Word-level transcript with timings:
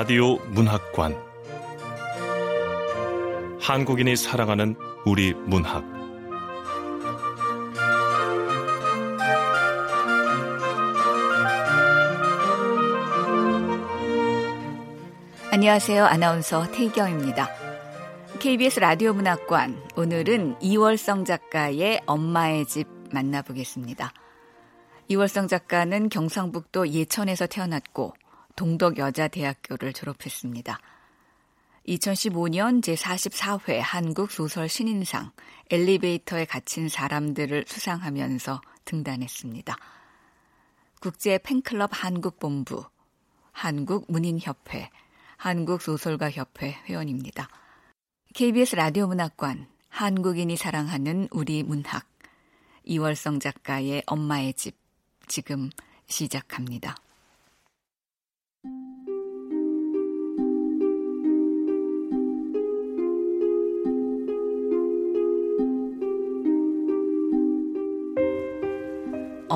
라디오 0.00 0.36
문학관 0.50 1.12
한국인이 3.60 4.14
사랑하는 4.14 4.76
우리 5.04 5.34
문학 5.34 5.84
안녕하세요. 15.50 16.04
아나운서 16.04 16.70
태경입니다. 16.70 17.48
KBS 18.38 18.78
라디오 18.78 19.12
문학관 19.12 19.82
오늘은 19.96 20.62
이월성 20.62 21.24
작가의 21.24 22.02
엄마의 22.06 22.66
집 22.66 22.86
만나보겠습니다. 23.10 24.12
이월성 25.08 25.48
작가는 25.48 26.08
경상북도 26.08 26.90
예천에서 26.90 27.48
태어났고 27.48 28.14
동덕여자대학교를 28.58 29.92
졸업했습니다. 29.92 30.80
2015년 31.86 32.82
제44회 32.82 33.78
한국소설 33.80 34.68
신인상 34.68 35.30
엘리베이터에 35.70 36.44
갇힌 36.44 36.88
사람들을 36.88 37.64
수상하면서 37.68 38.60
등단했습니다. 38.84 39.76
국제 41.00 41.38
팬클럽 41.38 41.90
한국본부, 41.92 42.84
한국문인협회, 43.52 44.90
한국소설가협회 45.36 46.80
회원입니다. 46.86 47.48
KBS 48.34 48.74
라디오 48.74 49.06
문학관, 49.06 49.68
한국인이 49.88 50.56
사랑하는 50.56 51.28
우리 51.30 51.62
문학, 51.62 52.08
이월성 52.82 53.38
작가의 53.38 54.02
엄마의 54.06 54.54
집, 54.54 54.76
지금 55.28 55.70
시작합니다. 56.08 56.96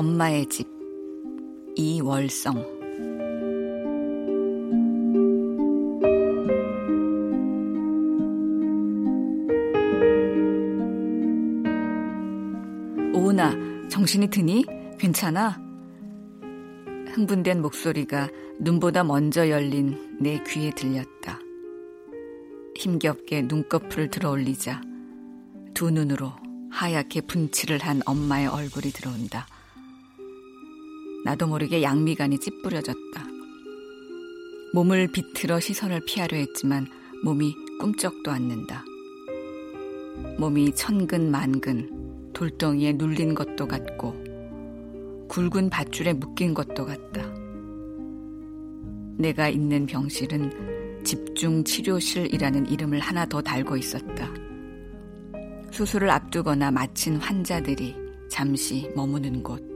엄마의 0.03 0.45
집 0.47 0.67
이월성 1.77 2.57
오은아 13.15 13.87
정신이 13.87 14.27
드니? 14.27 14.65
괜찮아? 14.99 15.57
흥분된 17.13 17.61
목소리가 17.61 18.27
눈보다 18.59 19.05
먼저 19.05 19.49
열린 19.49 20.17
내 20.19 20.43
귀에 20.43 20.71
들렸다. 20.71 21.39
힘겹게 22.75 23.43
눈꺼풀을 23.43 24.09
들어 24.09 24.31
올리자 24.31 24.81
두 25.73 25.91
눈으로 25.91 26.33
하얗게 26.71 27.21
분칠을 27.21 27.79
한 27.79 28.01
엄마의 28.05 28.47
얼굴이 28.47 28.91
들어온다. 28.91 29.47
나도 31.23 31.47
모르게 31.47 31.81
양미간이 31.81 32.39
찌푸려졌다. 32.39 33.25
몸을 34.73 35.07
비틀어 35.07 35.59
시선을 35.59 36.01
피하려 36.05 36.37
했지만 36.37 36.87
몸이 37.23 37.55
꿈쩍도 37.79 38.31
않는다. 38.31 38.83
몸이 40.37 40.73
천근 40.73 41.31
만근 41.31 42.31
돌덩이에 42.33 42.93
눌린 42.93 43.35
것도 43.35 43.67
같고 43.67 44.21
굵은 45.29 45.69
밧줄에 45.69 46.13
묶인 46.13 46.53
것도 46.53 46.85
같다. 46.85 47.21
내가 49.17 49.47
있는 49.47 49.85
병실은 49.85 51.03
집중 51.03 51.63
치료실이라는 51.63 52.67
이름을 52.67 52.99
하나 52.99 53.25
더 53.25 53.41
달고 53.41 53.77
있었다. 53.77 54.33
수술을 55.71 56.09
앞두거나 56.09 56.71
마친 56.71 57.17
환자들이 57.17 57.95
잠시 58.29 58.91
머무는 58.95 59.41
곳. 59.43 59.72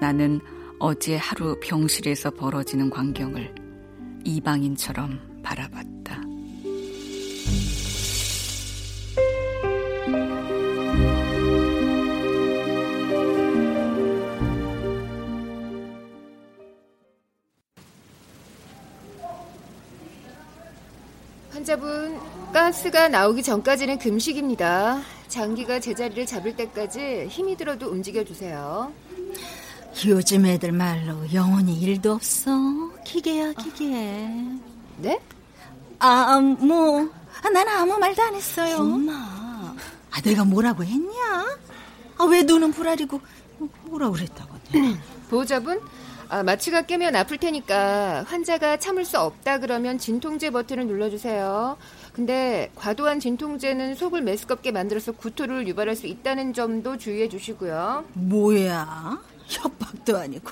나는 0.00 0.40
어제 0.78 1.16
하루 1.16 1.58
병실에서 1.60 2.30
벌어지는 2.30 2.88
광경을 2.88 3.54
이방인처럼 4.24 5.42
바라봤다. 5.42 6.22
환자분, 21.50 22.18
가스가 22.52 23.08
나오기 23.08 23.42
전까지는 23.42 23.98
금식입니다. 23.98 25.02
장기가 25.26 25.80
제자리를 25.80 26.24
잡을 26.24 26.56
때까지 26.56 27.26
힘이 27.28 27.56
들어도 27.56 27.88
움직여 27.88 28.24
주세요. 28.24 28.92
요즘 30.06 30.46
애들 30.46 30.72
말로 30.72 31.16
영혼이 31.32 31.80
일도 31.80 32.12
없어. 32.12 32.50
기계야, 33.04 33.52
기계. 33.54 33.90
네? 34.98 35.20
아, 35.98 36.08
아, 36.08 36.40
뭐. 36.40 37.08
아, 37.42 37.48
나는 37.50 37.72
아무 37.72 37.98
말도 37.98 38.22
안 38.22 38.34
했어요. 38.34 38.76
엄마. 38.78 39.12
아, 39.12 40.20
내가 40.22 40.44
뭐라고 40.44 40.84
했냐? 40.84 41.12
아, 42.18 42.24
왜 42.24 42.42
눈은 42.42 42.72
불아리고 42.72 43.20
뭐라 43.86 44.10
그랬다고. 44.10 44.56
보호자분, 45.30 45.80
아, 46.28 46.42
마취가 46.42 46.82
깨면 46.82 47.16
아플 47.16 47.38
테니까 47.38 48.24
환자가 48.28 48.78
참을 48.78 49.04
수 49.04 49.18
없다 49.18 49.58
그러면 49.58 49.98
진통제 49.98 50.50
버튼을 50.50 50.86
눌러주세요. 50.86 51.76
근데 52.12 52.70
과도한 52.76 53.18
진통제는 53.20 53.94
속을 53.94 54.22
메스껍게 54.22 54.70
만들어서 54.70 55.12
구토를 55.12 55.66
유발할 55.66 55.96
수 55.96 56.06
있다는 56.06 56.52
점도 56.52 56.96
주의해 56.98 57.28
주시고요. 57.28 58.04
뭐야? 58.14 59.18
협박도 59.48 60.16
아니고 60.18 60.50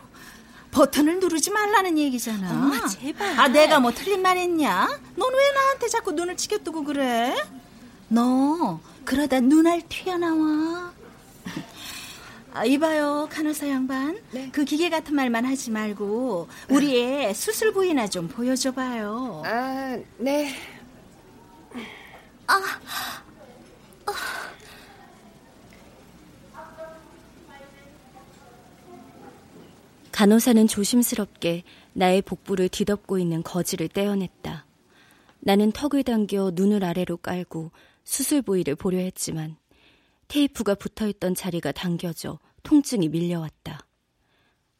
버튼을 0.70 1.20
누르지 1.20 1.50
말라는 1.50 1.96
얘기잖아. 1.96 2.50
엄마 2.50 2.86
제발. 2.88 3.38
아 3.40 3.48
내가 3.48 3.78
뭐 3.80 3.92
틀린 3.92 4.20
말 4.20 4.36
했냐? 4.36 4.88
넌 5.16 5.32
왜 5.34 5.52
나한테 5.52 5.88
자꾸 5.88 6.12
눈을 6.12 6.36
치켜뜨고 6.36 6.84
그래? 6.84 7.34
너 8.08 8.80
그러다 9.04 9.40
눈알 9.40 9.82
튀어나와. 9.88 10.92
아, 12.52 12.64
이봐요 12.64 13.28
간호사 13.30 13.68
양반. 13.68 14.18
네. 14.30 14.48
그 14.50 14.64
기계 14.64 14.88
같은 14.88 15.14
말만 15.14 15.44
하지 15.44 15.70
말고 15.70 16.48
우리의 16.70 17.34
수술 17.34 17.72
부위나 17.72 18.08
좀 18.08 18.28
보여줘봐요. 18.28 19.42
아, 19.44 19.98
네. 20.18 20.54
아, 22.46 22.60
간호사는 30.16 30.66
조심스럽게 30.66 31.62
나의 31.92 32.22
복부를 32.22 32.70
뒤덮고 32.70 33.18
있는 33.18 33.42
거지를 33.42 33.88
떼어냈다. 33.88 34.64
나는 35.40 35.72
턱을 35.72 36.04
당겨 36.04 36.50
눈을 36.54 36.84
아래로 36.84 37.18
깔고 37.18 37.70
수술 38.02 38.40
부위를 38.40 38.76
보려 38.76 38.96
했지만 38.96 39.58
테이프가 40.28 40.76
붙어 40.76 41.06
있던 41.06 41.34
자리가 41.34 41.72
당겨져 41.72 42.38
통증이 42.62 43.10
밀려왔다. 43.10 43.86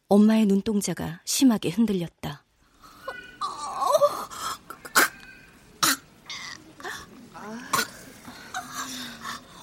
엄마의 0.08 0.46
눈동자가 0.46 1.20
심하게 1.26 1.68
흔들렸다. 1.68 2.42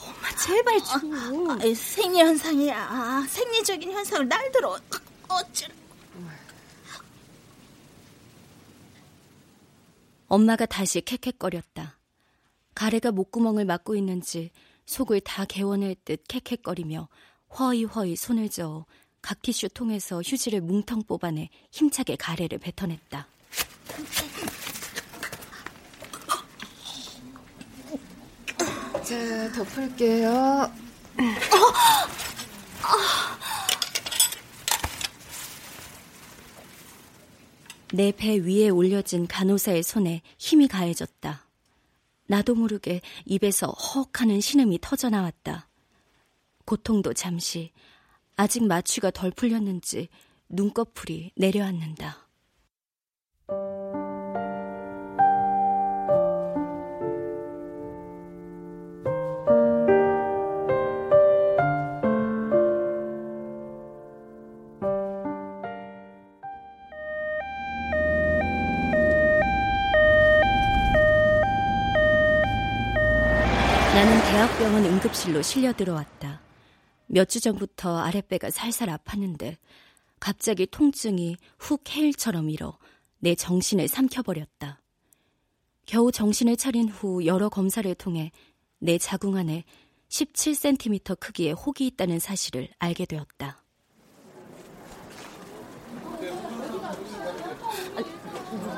엄마 0.05 0.35
제발 0.39 0.79
좀. 0.83 1.49
아, 1.49 1.57
생리 1.75 2.19
현상이야. 2.19 3.25
생리적인 3.27 3.91
현상을 3.91 4.27
날 4.27 4.51
들어. 4.51 4.77
어찌 5.27 5.67
엄마가 10.27 10.65
다시 10.65 11.01
캑캑거렸다. 11.01 11.91
가래가 12.73 13.11
목구멍을 13.11 13.65
막고 13.65 13.95
있는지 13.95 14.49
속을 14.85 15.21
다 15.21 15.45
개워낼 15.45 15.95
듯 16.03 16.23
캑캑거리며 16.27 17.07
허이허이 17.59 18.15
손을 18.15 18.49
저어 18.49 18.85
각 19.21 19.41
티슈 19.41 19.69
통에서 19.69 20.21
휴지를 20.21 20.61
뭉텅 20.61 21.03
뽑아내 21.03 21.49
힘차게 21.71 22.15
가래를 22.15 22.57
뱉어냈다. 22.57 23.27
자, 29.03 29.51
덮을게요. 29.51 30.71
내 37.93 38.11
배 38.11 38.37
위에 38.39 38.69
올려진 38.69 39.27
간호사의 39.27 39.83
손에 39.83 40.23
힘이 40.39 40.67
가해졌다. 40.67 41.47
나도 42.25 42.55
모르게 42.55 43.01
입에서 43.23 43.67
헉 43.67 44.19
하는 44.19 44.41
신음이 44.41 44.79
터져나왔다. 44.81 45.69
고통도 46.65 47.13
잠시, 47.13 47.71
아직 48.35 48.65
마취가 48.65 49.11
덜 49.11 49.29
풀렸는지 49.29 50.09
눈꺼풀이 50.49 51.33
내려앉는다. 51.35 52.27
응급실로 75.03 75.41
실려 75.41 75.73
들어왔다. 75.73 76.41
몇 77.07 77.27
주 77.27 77.39
전부터 77.41 77.97
아랫배가 77.99 78.49
살살 78.49 78.87
아팠는데 78.87 79.57
갑자기 80.19 80.65
통증이 80.65 81.35
훅 81.59 81.89
해일처럼 81.89 82.49
일어 82.49 82.77
내 83.19 83.35
정신을 83.35 83.87
삼켜버렸다. 83.87 84.81
겨우 85.85 86.11
정신을 86.11 86.55
차린 86.55 86.87
후 86.87 87.25
여러 87.25 87.49
검사를 87.49 87.93
통해 87.95 88.31
내 88.79 88.97
자궁 88.97 89.35
안에 89.35 89.65
17cm 90.09 91.19
크기의 91.19 91.51
혹이 91.53 91.85
있다는 91.87 92.19
사실을 92.19 92.69
알게 92.79 93.05
되었다. 93.05 93.61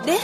네? 0.06 0.18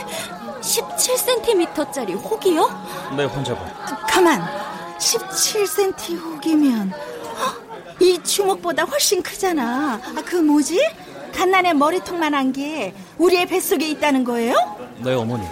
17cm짜리 0.60 2.14
혹이요? 2.16 2.68
네, 3.16 3.24
환자분. 3.24 3.64
가만. 4.08 4.71
17cm 5.02 6.16
혹이면 6.22 6.92
어? 6.92 7.94
이 8.00 8.18
주먹보다 8.22 8.84
훨씬 8.84 9.22
크잖아. 9.22 10.00
아, 10.16 10.22
그 10.24 10.36
뭐지? 10.36 10.80
갓난의 11.34 11.74
머리통만한 11.74 12.52
게 12.52 12.94
우리의 13.18 13.46
뱃속에 13.46 13.88
있다는 13.90 14.22
거예요? 14.24 14.54
네, 14.98 15.14
어머니. 15.14 15.44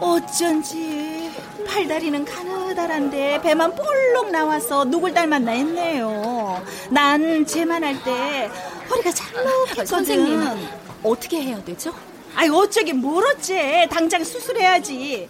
어쩐지 0.00 1.30
팔다리는 1.66 2.24
가느다란데 2.24 3.40
배만 3.42 3.74
볼록 3.74 4.30
나와서 4.30 4.84
누굴 4.84 5.14
닮았나 5.14 5.52
했네요. 5.52 6.62
난 6.90 7.46
제만할 7.46 8.02
때 8.02 8.50
허리가 8.90 9.10
잘록했거든. 9.10 9.82
아, 9.82 9.86
선생님, 9.86 10.68
어떻게 11.02 11.40
해야 11.42 11.62
되죠? 11.64 11.94
아이 12.34 12.48
어쩌긴 12.50 12.98
뭘 12.98 13.24
어째 13.26 13.88
당장 13.90 14.22
수술해야지 14.22 15.28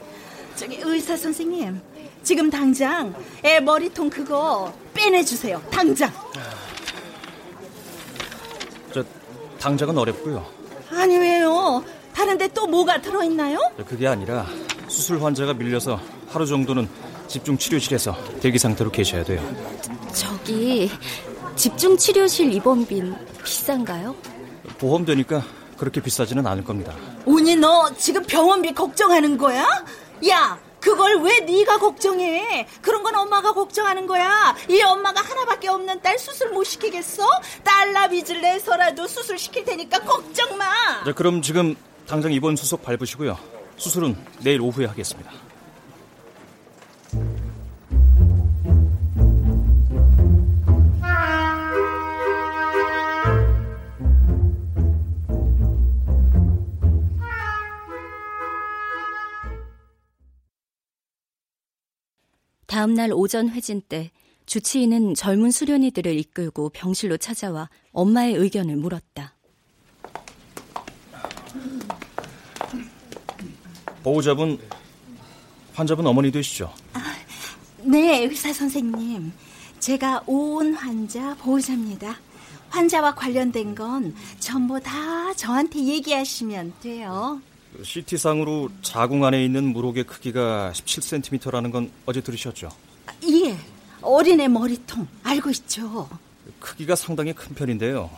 저기 0.57 0.81
의사 0.83 1.17
선생님 1.17 1.81
지금 2.27 2.51
당장 2.51 3.15
애 3.45 3.61
머리통 3.61 4.11
그거 4.11 4.75
빼내주세요 4.93 5.63
당장 5.71 6.13
저 8.93 9.05
당장은 9.61 9.97
어렵고요. 9.97 10.45
아니 10.91 11.17
왜요 11.17 11.85
다른데 12.13 12.49
또 12.49 12.67
뭐가 12.67 13.01
들어있나요? 13.01 13.61
그게 13.87 14.09
아니라 14.09 14.45
수술 14.89 15.23
환자가 15.23 15.55
밀려서 15.55 16.01
하루 16.29 16.45
정도는 16.47 16.89
집중 17.29 17.57
치료실에서 17.57 18.17
대기 18.41 18.59
상태로 18.59 18.91
계셔야 18.91 19.23
돼요. 19.23 19.41
저기 20.13 20.91
집중 21.55 21.97
치료실 21.97 22.53
입원빈 22.55 23.15
비싼가요? 23.45 24.17
보험 24.79 25.05
되니까 25.05 25.45
그렇게 25.79 26.01
비싸지는 26.03 26.45
않을 26.45 26.65
겁니다. 26.65 26.93
오니 27.25 27.55
너 27.55 27.89
지금 27.97 28.25
병원비 28.25 28.75
걱정하는 28.75 29.39
거야? 29.39 29.65
야 30.29 30.59
그걸 30.87 31.21
왜 31.21 31.41
네가 31.41 31.79
걱정해? 31.79 32.69
그런 32.81 33.03
건 33.03 33.17
엄마가 33.17 33.53
걱정하는 33.53 34.07
거야. 34.07 34.55
이 34.71 34.81
엄마가 34.81 35.21
하나밖에 35.21 35.67
없는 35.67 36.01
딸 36.01 36.17
수술 36.17 36.51
못 36.51 36.63
시키겠어? 36.63 37.29
딸라 37.65 38.07
빚을 38.07 38.41
내서라도 38.41 39.09
수술 39.09 39.37
시킬 39.37 39.65
테니까 39.65 39.99
걱정 40.03 40.57
마. 40.57 40.65
자, 41.05 41.13
그럼 41.13 41.43
지금 41.43 41.75
당장 42.07 42.33
입원 42.33 42.55
수속 42.55 42.85
밟으시고요. 42.85 43.37
수술은 43.77 44.17
내일 44.45 44.61
오후에 44.61 44.87
하겠습니다. 44.87 45.33
다음 62.67 62.95
날 62.95 63.13
오전 63.13 63.49
회진 63.51 63.81
때 63.89 64.11
주치의는 64.47 65.15
젊은 65.15 65.51
수련이들을 65.51 66.19
이끌고 66.19 66.71
병실로 66.71 67.17
찾아와 67.17 67.69
엄마의 67.93 68.35
의견을 68.35 68.77
물었다. 68.77 69.35
보호자분 74.03 74.59
환자분 75.75 76.07
어머니 76.07 76.31
되시죠? 76.31 76.73
네, 77.83 78.23
의사 78.25 78.53
선생님. 78.53 79.33
제가 79.79 80.23
온 80.27 80.75
환자 80.75 81.35
보호자입니다. 81.37 82.17
환자와 82.69 83.15
관련된 83.15 83.75
건 83.75 84.15
전부 84.41 84.81
다 84.81 85.33
저한테 85.35 85.81
얘기하시면 85.85 86.75
돼요. 86.81 87.41
CT상으로 87.83 88.71
자궁 88.83 89.25
안에 89.25 89.45
있는 89.45 89.73
물혹의 89.73 90.05
크기가 90.05 90.73
17cm라는 90.75 91.73
건 91.73 91.91
어제 92.07 92.21
들으셨죠? 92.21 92.71
예, 93.25 93.57
어린애 94.03 94.49
머리통 94.49 95.07
알고 95.23 95.51
있죠. 95.51 96.09
크기가 96.59 96.95
상당히 96.95 97.33
큰 97.33 97.55
편인데요. 97.55 98.11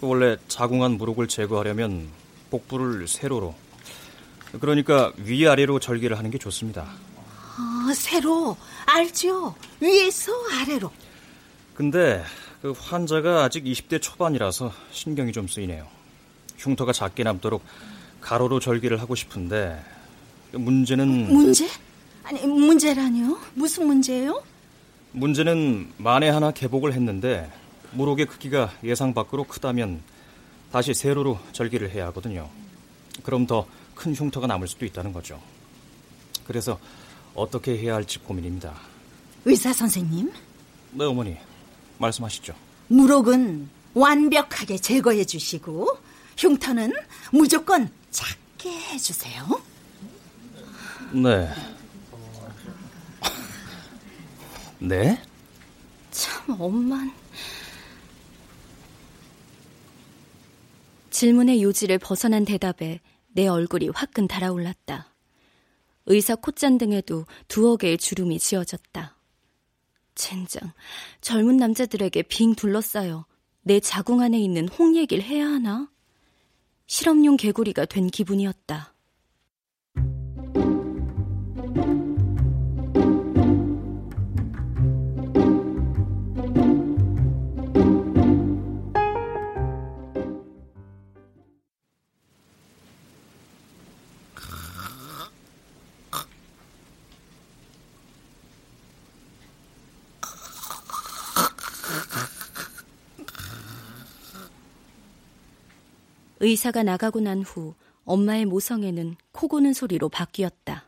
그 0.00 0.06
원래 0.06 0.36
자궁 0.48 0.82
안 0.82 0.92
물혹을 0.92 1.28
제거하려면 1.28 2.08
복부를 2.50 3.06
세로로 3.06 3.54
그러니까 4.60 5.12
위아래로 5.18 5.78
절개를 5.78 6.18
하는 6.18 6.30
게 6.30 6.38
좋습니다. 6.38 6.86
아, 7.56 7.92
세로 7.94 8.56
알죠. 8.86 9.54
위에서 9.80 10.32
아래로. 10.52 10.90
근데 11.74 12.22
그 12.62 12.72
환자가 12.72 13.44
아직 13.44 13.64
20대 13.64 14.02
초반이라서 14.02 14.72
신경이 14.92 15.32
좀 15.32 15.46
쓰이네요. 15.46 15.86
흉터가 16.58 16.92
작게 16.92 17.22
남도록 17.22 17.62
가로로 18.20 18.60
절개를 18.60 19.00
하고 19.00 19.14
싶은데 19.14 19.82
문제는 20.52 21.32
문제? 21.32 21.68
아니 22.22 22.46
문제라뇨? 22.46 23.38
무슨 23.54 23.86
문제예요? 23.86 24.42
문제는 25.12 25.92
만에 25.96 26.28
하나 26.28 26.50
개복을 26.50 26.92
했는데 26.92 27.50
물혹의 27.92 28.26
크기가 28.26 28.72
예상 28.84 29.14
밖으로 29.14 29.44
크다면 29.44 30.00
다시 30.70 30.94
세로로 30.94 31.38
절개를 31.52 31.90
해야 31.90 32.06
하거든요. 32.06 32.48
그럼 33.22 33.46
더 33.46 33.66
큰 34.00 34.14
흉터가 34.14 34.46
남을 34.46 34.66
수도 34.66 34.86
있다는 34.86 35.12
거죠. 35.12 35.38
그래서 36.46 36.78
어떻게 37.34 37.76
해야 37.76 37.94
할지 37.96 38.18
고민입니다. 38.18 38.74
의사 39.44 39.74
선생님, 39.74 40.32
네, 40.92 41.04
어머니. 41.04 41.36
말씀하시죠. 41.98 42.54
물혹은 42.88 43.68
완벽하게 43.92 44.78
제거해 44.78 45.26
주시고 45.26 45.98
흉터는 46.38 46.94
무조건 47.30 47.90
작게 48.10 48.70
해주세요. 48.70 49.46
네. 51.12 51.48
네? 54.78 55.22
참 56.10 56.56
엄만 56.58 57.12
질문의 61.10 61.62
요지를 61.62 61.98
벗어난 61.98 62.44
대답에 62.44 63.00
내 63.28 63.46
얼굴이 63.46 63.90
화끈 63.90 64.26
달아올랐다. 64.26 65.12
의사 66.06 66.34
콧잔 66.34 66.78
등에도 66.78 67.26
두어 67.46 67.76
개의 67.76 67.98
주름이 67.98 68.38
지어졌다. 68.38 69.16
젠장, 70.14 70.72
젊은 71.20 71.58
남자들에게 71.58 72.22
빙 72.22 72.54
둘러싸여 72.54 73.26
내 73.62 73.80
자궁 73.80 74.22
안에 74.22 74.38
있는 74.40 74.66
홍 74.68 74.96
얘기를 74.96 75.22
해야 75.22 75.46
하나? 75.46 75.89
실험용 76.90 77.36
개구리가 77.36 77.84
된 77.84 78.08
기분이었다. 78.08 78.94
의사가 106.40 106.82
나가고 106.82 107.20
난 107.20 107.42
후 107.42 107.74
엄마의 108.04 108.44
모성애는 108.46 109.16
코 109.32 109.46
고는 109.48 109.72
소리로 109.72 110.08
바뀌었다. 110.08 110.84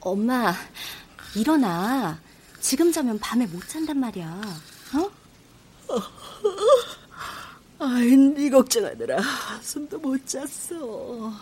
엄마, 0.00 0.52
일어나. 1.34 2.18
지금 2.60 2.92
자면 2.92 3.18
밤에 3.18 3.46
못 3.46 3.66
잔단 3.68 3.98
말이야. 4.00 4.40
어? 4.94 5.10
아이, 7.78 8.16
네 8.16 8.48
걱정하느라 8.50 9.20
숨도 9.60 9.98
못 9.98 10.26
잤어. 10.26 11.32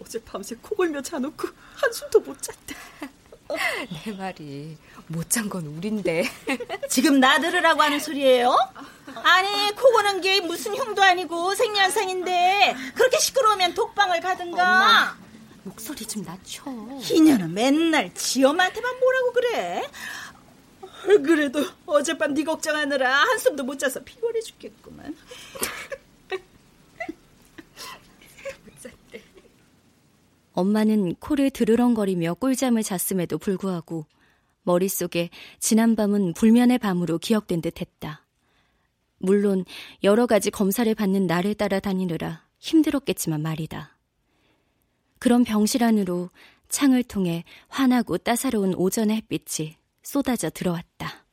어제 0.00 0.22
밤새 0.24 0.54
코 0.60 0.76
골며 0.76 1.00
자놓고 1.02 1.48
한숨도 1.74 2.20
못 2.20 2.40
잤다. 2.40 2.76
내 4.04 4.12
말이 4.12 4.76
못 5.08 5.28
잔 5.30 5.48
건 5.48 5.66
우린데. 5.66 6.24
지금 6.90 7.20
나 7.20 7.38
들으라고 7.38 7.80
하는 7.82 8.00
소리예요? 8.00 8.56
아니 9.22 9.72
코 9.76 9.90
고는 9.92 10.20
게 10.20 10.40
무슨 10.40 10.74
흉도 10.74 11.02
아니고 11.02 11.54
생리현상인데 11.54 12.74
그렇게 12.94 13.18
시끄러우면 13.18 13.74
독방을 13.74 14.20
가든가 14.20 14.62
엄마, 14.62 15.16
목소리 15.62 16.06
좀 16.06 16.22
낮춰 16.24 16.64
희녀는 17.00 17.54
맨날 17.54 18.12
지엄한테만 18.14 18.98
뭐라고 19.00 19.32
그래 19.32 19.88
그래도 21.24 21.64
어젯밤 21.86 22.34
네 22.34 22.42
걱정하느라 22.44 23.08
한숨도 23.22 23.62
못 23.62 23.78
자서 23.78 24.02
피곤해 24.02 24.40
죽겠구만 24.40 25.16
엄마는 30.56 31.14
코를 31.16 31.50
드르렁거리며 31.50 32.34
꿀잠을 32.34 32.82
잤음에도 32.82 33.38
불구하고 33.38 34.06
머릿속에 34.62 35.30
지난밤은 35.60 36.32
불면의 36.32 36.78
밤으로 36.78 37.18
기억된 37.18 37.60
듯 37.60 37.80
했다. 37.80 38.26
물론 39.18 39.64
여러 40.02 40.26
가지 40.26 40.50
검사를 40.50 40.92
받는 40.92 41.26
나를 41.26 41.54
따라다니느라 41.54 42.42
힘들었겠지만 42.58 43.42
말이다. 43.42 43.96
그런 45.18 45.44
병실 45.44 45.84
안으로 45.84 46.30
창을 46.68 47.04
통해 47.04 47.44
환하고 47.68 48.18
따사로운 48.18 48.74
오전의 48.74 49.16
햇빛이 49.16 49.76
쏟아져 50.02 50.50
들어왔다. 50.50 51.26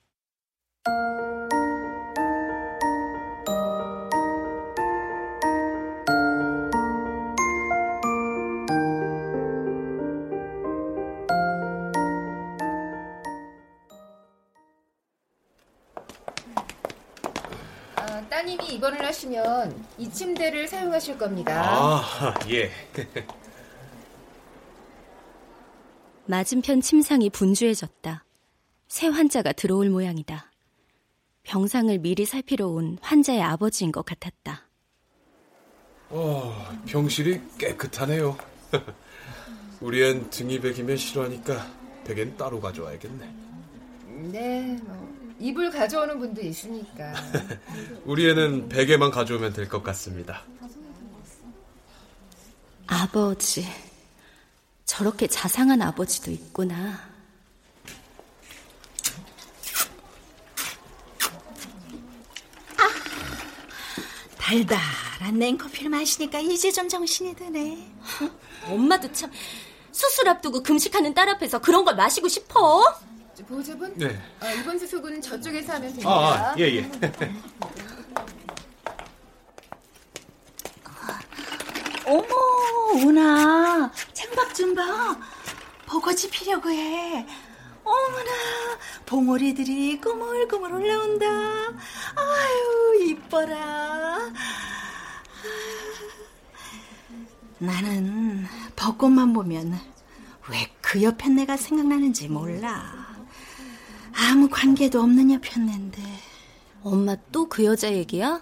따님이 18.43 18.73
입원을 18.73 19.05
하시면 19.05 19.85
이 19.97 20.09
침대를 20.09 20.67
사용하실 20.67 21.17
겁니다. 21.17 21.63
아, 21.63 22.33
예. 22.51 22.69
맞은편 26.27 26.81
침상이 26.81 27.29
분주해졌다. 27.29 28.25
새 28.89 29.07
환자가 29.07 29.53
들어올 29.53 29.89
모양이다. 29.89 30.51
병상을 31.43 31.97
미리 31.99 32.25
살피러 32.25 32.67
온 32.67 32.97
환자의 33.01 33.41
아버지인 33.41 33.93
것 33.93 34.03
같았다. 34.05 34.67
어, 36.09 36.53
병실이 36.85 37.41
깨끗하네요. 37.57 38.37
우리 39.79 40.03
앤 40.03 40.29
등이 40.29 40.59
베기면 40.59 40.97
싫어하니까 40.97 41.65
베개는 42.03 42.35
따로 42.35 42.59
가져와야겠네. 42.59 43.33
네, 44.31 44.77
뭐 44.83 45.22
이불 45.43 45.69
가져오는 45.71 46.17
분도 46.19 46.39
있으니까. 46.41 47.13
우리 48.05 48.29
애는 48.29 48.69
베개만 48.69 49.11
가져오면 49.11 49.51
될 49.51 49.67
것 49.67 49.83
같습니다. 49.83 50.41
아버지. 52.87 53.67
저렇게 54.85 55.27
자상한 55.27 55.81
아버지도 55.81 56.31
있구나. 56.31 56.97
아, 62.77 62.89
달달한 64.37 65.39
냉커피를 65.39 65.89
마시니까 65.89 66.39
이제 66.39 66.71
좀 66.71 66.87
정신이 66.87 67.35
드네. 67.35 67.91
엄마도 68.69 69.11
참 69.11 69.29
수술 69.91 70.29
앞두고 70.29 70.63
금식하는 70.63 71.13
딸 71.13 71.27
앞에서 71.29 71.59
그런 71.59 71.83
걸 71.83 71.95
마시고 71.95 72.29
싶어? 72.29 72.81
보호자분? 73.41 73.93
네. 73.97 74.15
아, 74.39 74.51
이번 74.51 74.77
수속은 74.77 75.21
저쪽에서 75.21 75.73
하면 75.73 75.89
됩니다. 75.89 76.09
아, 76.09 76.51
아 76.51 76.55
예, 76.59 76.77
예. 76.77 76.91
어머, 82.05 82.25
우나. 83.05 83.91
창밖 84.13 84.53
좀 84.53 84.75
봐. 84.75 85.17
버거지 85.87 86.29
피려고 86.29 86.69
해. 86.69 87.25
어머나, 87.83 88.31
봉오리들이 89.05 89.99
꾸물꾸물 89.99 90.71
올라온다. 90.73 91.25
아유, 92.15 93.03
이뻐라. 93.09 94.31
나는 97.57 98.45
벚꽃만 98.75 99.33
보면 99.33 99.79
왜 100.49 100.73
그 100.93 101.01
옆에 101.01 101.27
내가 101.27 101.57
생각나는지 101.57 102.27
몰라. 102.27 103.02
아무 104.15 104.47
관계도 104.49 105.01
없는 105.01 105.31
옆이었는데. 105.31 106.01
엄마 106.83 107.15
또 107.31 107.47
그 107.47 107.63
여자 107.65 107.91
얘기야? 107.93 108.41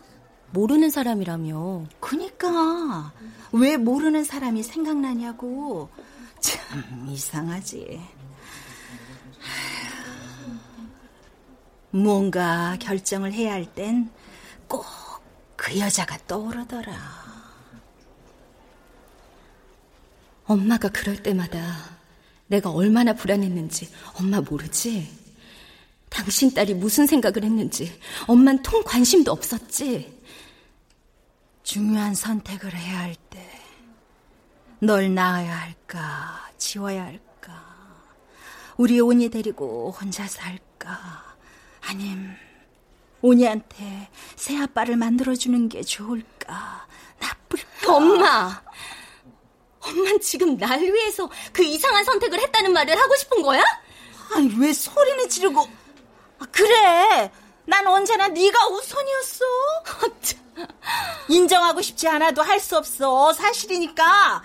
모르는 0.52 0.90
사람이라며. 0.90 1.86
그니까 2.00 3.14
왜 3.52 3.78
모르는 3.78 4.24
사람이 4.24 4.64
생각나냐고. 4.64 5.90
참 6.40 7.08
이상하지. 7.08 8.02
뭔가 11.92 12.78
결정을 12.80 13.34
해야 13.34 13.54
할 13.54 13.66
땐 13.74 14.10
꼭 14.68 14.86
그 15.58 15.78
여자가 15.80 16.18
떠오르더라. 16.28 16.92
엄마가 20.46 20.90
그럴 20.90 21.22
때마다 21.22 21.60
내가 22.48 22.72
얼마나 22.72 23.14
불안했는지 23.14 23.88
엄마 24.20 24.42
모르지? 24.42 25.21
당신 26.12 26.54
딸이 26.54 26.74
무슨 26.76 27.08
생각을 27.08 27.44
했는지 27.44 27.92
엄만 28.28 28.62
통 28.62 28.84
관심도 28.84 29.32
없었지? 29.32 30.20
중요한 31.64 32.14
선택을 32.14 32.76
해야 32.76 33.00
할 33.00 33.16
때 33.30 33.40
널 34.84 35.14
낳아야 35.14 35.56
할까 35.62 36.50
지워야 36.58 37.06
할까 37.06 37.64
우리 38.78 39.00
온이 39.00 39.30
데리고 39.30 39.92
혼자 39.92 40.28
살까 40.28 41.36
아님 41.82 42.32
온이한테 43.22 44.10
새 44.36 44.58
아빠를 44.58 44.96
만들어주는 44.98 45.70
게 45.70 45.84
좋을까 45.84 46.88
나쁠까 47.20 47.96
엄마 47.96 48.60
엄만 49.82 50.20
지금 50.20 50.58
날 50.58 50.82
위해서 50.82 51.30
그 51.54 51.64
이상한 51.64 52.04
선택을 52.04 52.40
했다는 52.42 52.74
말을 52.74 53.00
하고 53.00 53.16
싶은 53.18 53.44
거야? 53.44 53.64
아니 54.34 54.52
왜 54.58 54.74
소리는 54.74 55.30
지르고 55.30 55.62
아, 55.62 55.68
그래. 56.52 57.32
난 57.66 57.86
언제나 57.88 58.28
네가 58.28 58.68
우선이었어. 58.68 59.46
인정하고 61.30 61.82
싶지 61.82 62.08
않아도 62.08 62.42
할 62.42 62.60
수 62.60 62.78
없어. 62.78 63.34
사실이니까. 63.34 64.42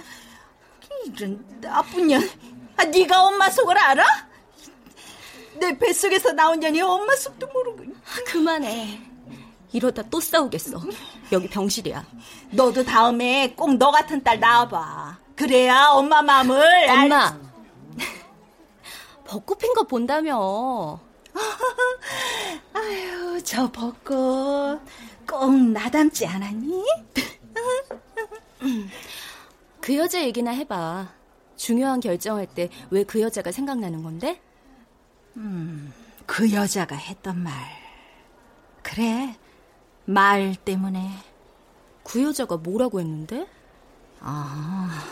이런 1.07 1.45
나쁜 1.61 2.09
년. 2.09 2.29
아, 2.76 2.85
네가 2.85 3.23
엄마 3.25 3.49
속을 3.50 3.76
알아? 3.79 4.05
내 5.55 5.76
뱃속에서 5.79 6.33
나온 6.33 6.61
년이 6.61 6.81
엄마 6.83 7.15
속도 7.17 7.47
모르고. 7.49 7.85
그만해. 8.26 9.00
이러다 9.73 10.03
또 10.11 10.21
싸우겠어. 10.21 10.81
여기 11.33 11.49
병실이야. 11.49 12.05
너도 12.50 12.85
다음에 12.85 13.53
꼭 13.57 13.76
너 13.79 13.91
같은 13.91 14.23
딸 14.23 14.38
낳아봐. 14.38 15.19
그래야 15.35 15.88
엄마 15.91 16.23
마음을 16.23 16.88
엄마. 16.91 17.26
알... 17.29 17.41
벚꽃 19.26 19.59
핀 19.59 19.73
거 19.75 19.83
본다며 19.85 21.00
아유 22.75 23.40
저 23.45 23.71
벚꽃 23.71 24.81
꼭 25.26 25.50
나 25.73 25.90
닮지 25.90 26.26
않았니? 26.26 26.85
그 29.81 29.97
여자 29.97 30.21
얘기나 30.23 30.50
해봐 30.50 31.09
중요한 31.57 32.00
결정할 32.00 32.47
때 32.47 32.69
왜 32.90 33.05
그 33.05 33.21
여자가 33.21 33.52
생각나는 33.52 34.02
건데? 34.02 34.40
음, 35.37 35.93
그 36.26 36.52
여자가 36.52 36.97
했던 36.97 37.43
말 37.43 37.52
그래 38.83 39.37
말 40.05 40.55
때문에 40.64 41.11
그 42.05 42.23
여자가 42.23 42.57
뭐라고 42.57 43.00
했는데? 43.00 43.47
아, 44.21 45.05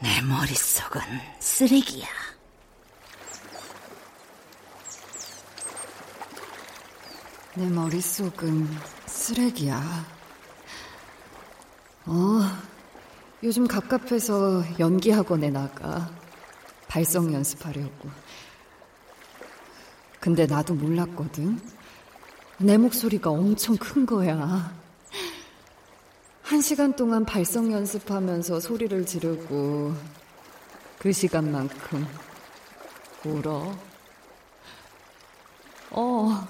내 0.00 0.20
머릿속은 0.22 1.00
쓰레기야. 1.38 2.06
내 7.56 7.68
머릿속은 7.68 8.68
쓰레기야. 9.06 9.80
어, 12.06 12.40
요즘 13.44 13.68
갑갑해서 13.68 14.64
연기 14.80 15.12
학원에 15.12 15.50
나가. 15.50 16.10
발성 16.88 17.32
연습하려고. 17.32 18.10
근데 20.18 20.46
나도 20.46 20.74
몰랐거든. 20.74 21.60
내 22.58 22.76
목소리가 22.76 23.30
엄청 23.30 23.76
큰 23.76 24.04
거야. 24.04 24.74
한 26.42 26.60
시간 26.60 26.96
동안 26.96 27.24
발성 27.24 27.70
연습하면서 27.70 28.58
소리를 28.58 29.06
지르고 29.06 29.94
그 30.98 31.12
시간만큼 31.12 32.04
울어. 33.24 33.72
어, 35.90 36.48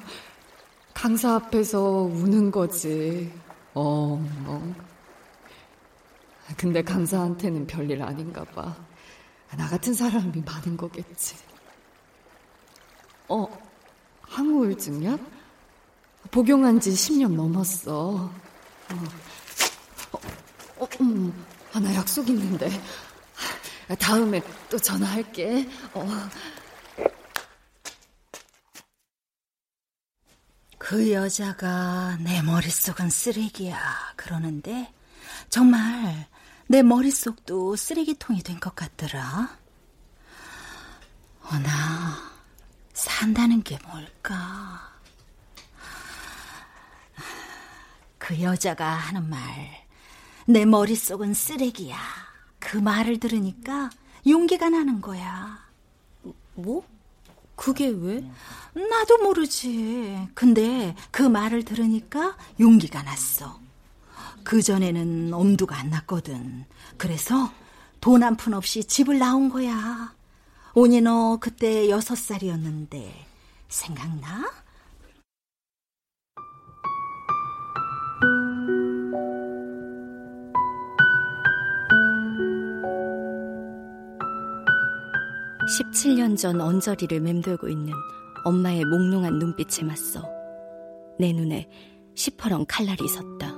강사 1.05 1.35
앞에서 1.35 1.83
우는 1.83 2.51
거지. 2.51 3.31
어, 3.75 4.27
어. 4.47 4.75
근데 6.57 6.83
강사한테는 6.83 7.67
별일 7.67 8.03
아닌가 8.03 8.43
봐. 8.43 8.75
나 9.55 9.69
같은 9.69 9.93
사람이 9.93 10.43
많은 10.47 10.79
거겠지. 10.79 11.37
어, 13.29 13.47
항우울증이야? 14.23 15.19
복용한 16.31 16.81
지 16.81 16.93
10년 16.93 17.35
넘었어. 17.35 17.93
어, 17.93 18.31
어, 20.11 20.19
어 20.79 20.89
음, 21.03 21.45
아, 21.75 21.81
나 21.81 21.95
약속 21.95 22.27
있는데. 22.31 22.71
다음에 23.99 24.41
또 24.71 24.79
전화할게. 24.79 25.69
어. 25.93 26.09
그 30.87 31.11
여자가 31.13 32.19
내 32.21 32.43
머릿속은 32.43 33.09
쓰레기야. 33.09 34.13
그러는데 34.17 34.93
정말 35.49 36.29
내 36.69 36.83
머릿속도 36.83 37.75
쓰레기통이 37.75 38.43
된 38.43 38.61
것 38.61 38.77
같더라. 38.77 39.57
어나 41.45 42.19
산다는 42.93 43.63
게 43.63 43.79
뭘까? 43.87 44.93
그 48.19 48.43
여자가 48.43 48.87
하는 48.87 49.27
말, 49.31 49.41
내 50.47 50.67
머릿속은 50.67 51.33
쓰레기야. 51.33 51.97
그 52.59 52.77
말을 52.77 53.21
들으니까 53.21 53.89
용기가 54.27 54.69
나는 54.69 55.01
거야. 55.01 55.67
뭐? 56.55 56.87
그게 57.57 57.89
왜? 57.89 58.25
나도 58.75 59.19
모르지. 59.23 60.29
근데 60.35 60.95
그 61.11 61.23
말을 61.23 61.65
들으니까 61.65 62.37
용기가 62.61 63.03
났어. 63.03 63.61
그전에는 64.45 65.33
엄두가 65.33 65.77
안 65.77 65.91
났거든. 65.91 66.65
그래서 66.97 67.51
돈 68.01 68.23
한 68.23 68.37
푼 68.37 68.53
없이 68.55 68.85
집을 68.85 69.19
나온 69.19 69.49
거야. 69.49 70.15
오니 70.75 71.01
너 71.01 71.39
그때 71.41 71.89
여섯 71.89 72.17
살이었는데 72.17 73.27
생각나? 73.69 74.51
(17년) 85.75 86.37
전 86.37 86.61
언저리를 86.61 87.19
맴돌고 87.21 87.69
있는 87.69 87.93
엄마의 88.45 88.85
몽롱한 88.85 89.39
눈빛에 89.39 89.85
맞서 89.85 90.23
내 91.19 91.33
눈에 91.33 91.69
시퍼런 92.15 92.67
칼날이 92.67 93.09
섰다. 93.09 93.55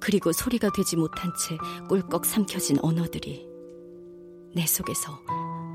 그리고 0.00 0.32
소리가 0.32 0.70
되지 0.74 0.96
못한 0.96 1.32
채 1.38 1.56
꿀꺽 1.88 2.24
삼켜진 2.24 2.78
언어들이 2.80 3.46
내 4.54 4.66
속에서 4.66 5.18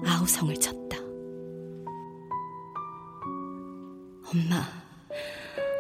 아우성을 0.05 0.55
쳤다. 0.55 0.97
엄마, 4.33 4.63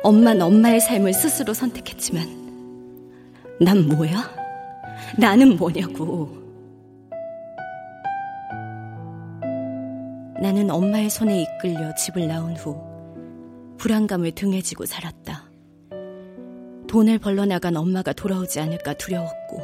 엄만 0.03 0.41
엄마의 0.41 0.81
삶을 0.81 1.13
스스로 1.13 1.53
선택했지만, 1.53 2.27
난 3.59 3.87
뭐야? 3.87 4.29
나는 5.17 5.57
뭐냐고. 5.57 6.40
나는 10.41 10.71
엄마의 10.71 11.11
손에 11.11 11.43
이끌려 11.43 11.93
집을 11.93 12.27
나온 12.27 12.55
후, 12.55 12.75
불안감을 13.77 14.31
등에 14.31 14.61
지고 14.61 14.87
살았다. 14.87 15.51
돈을 16.87 17.19
벌러 17.19 17.45
나간 17.45 17.77
엄마가 17.77 18.11
돌아오지 18.11 18.59
않을까 18.59 18.95
두려웠고, 18.95 19.59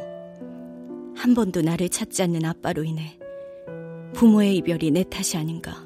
한 1.16 1.34
번도 1.34 1.62
나를 1.62 1.88
찾지 1.88 2.22
않는 2.22 2.44
아빠로 2.44 2.84
인해 2.84 3.18
부모의 4.14 4.56
이별이 4.58 4.92
내 4.92 5.02
탓이 5.02 5.36
아닌가. 5.36 5.84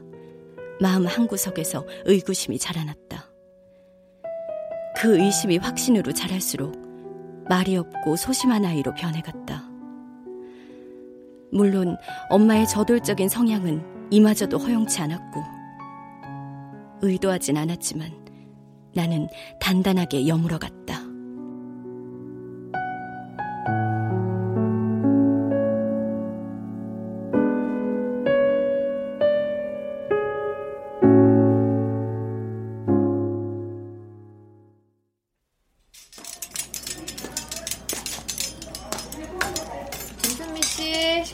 마음 0.78 1.06
한구석에서 1.06 1.86
의구심이 2.04 2.58
자라났다. 2.58 3.30
그 4.94 5.18
의심이 5.18 5.56
확신으로 5.56 6.12
자랄수록 6.12 6.74
말이 7.48 7.78
없고 7.78 8.16
소심한 8.16 8.66
아이로 8.66 8.92
변해갔다. 8.94 9.64
물론 11.50 11.96
엄마의 12.28 12.68
저돌적인 12.68 13.30
성향은 13.30 13.91
이마저도 14.12 14.58
허용치 14.58 15.00
않았고, 15.00 15.42
의도하진 17.00 17.56
않았지만 17.56 18.12
나는 18.94 19.26
단단하게 19.58 20.28
여물어 20.28 20.58
갔다. 20.58 21.00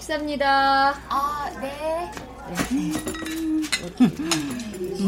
14입니다. 0.08 0.94
아, 1.08 1.50
네. 1.60 2.27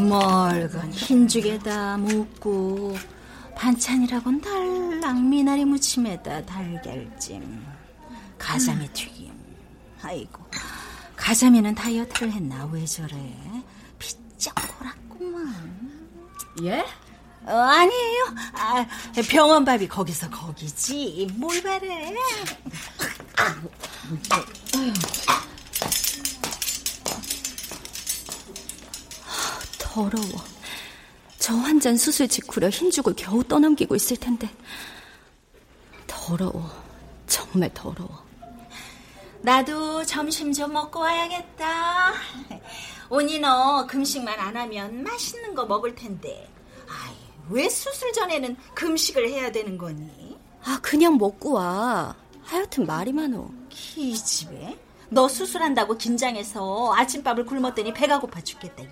멀건 0.09 0.93
흰죽에다 0.93 1.97
묵고 1.99 2.97
반찬이라곤 3.57 4.41
달랑 4.41 5.29
미나리 5.29 5.65
무침에다 5.65 6.45
달걀찜 6.45 7.65
가자미 8.39 8.89
튀김 8.93 9.33
아이고 10.03 10.45
가자미는 11.17 11.75
다이어트를 11.75 12.33
했나 12.33 12.65
왜 12.73 12.85
저래 12.85 13.17
비쩍 13.99 14.55
골았구만 14.79 15.91
예? 16.63 16.85
어, 17.47 17.53
아니에요 17.53 18.25
아, 18.55 18.87
병원밥이 19.29 19.89
거기서 19.89 20.31
거기지 20.31 21.29
뭘 21.35 21.63
바래 21.63 22.15
더러워. 29.91 30.45
저한잔 31.41 31.97
수술 31.97 32.29
직후라 32.29 32.71
흰죽을 32.71 33.15
겨우 33.17 33.43
떠넘기고 33.43 33.97
있을 33.97 34.17
텐데. 34.17 34.49
더러워. 36.07 36.71
정말 37.27 37.75
더러워. 37.75 38.25
나도 39.41 40.05
점심 40.05 40.53
좀 40.53 40.73
먹고 40.73 41.01
와야겠다. 41.01 42.13
오니 43.09 43.41
너 43.41 43.85
금식만 43.89 44.39
안 44.39 44.57
하면 44.57 45.03
맛있는 45.03 45.57
거 45.57 45.65
먹을 45.67 45.97
텐데. 45.97 46.49
아이, 46.87 47.17
왜 47.49 47.69
수술 47.69 48.13
전에는 48.13 48.57
금식을 48.75 49.29
해야 49.29 49.51
되는 49.51 49.77
거니? 49.77 50.39
아, 50.63 50.79
그냥 50.81 51.19
먹고 51.19 51.55
와. 51.55 52.15
하여튼 52.45 52.87
말이 52.87 53.13
많어. 53.13 53.51
기집애? 53.71 54.79
너 55.09 55.27
수술한다고 55.27 55.97
긴장해서 55.99 56.95
아침밥을 56.95 57.45
굶었더니 57.45 57.93
배가 57.93 58.21
고파 58.21 58.41
죽겠다. 58.41 58.85
얘. 58.85 58.89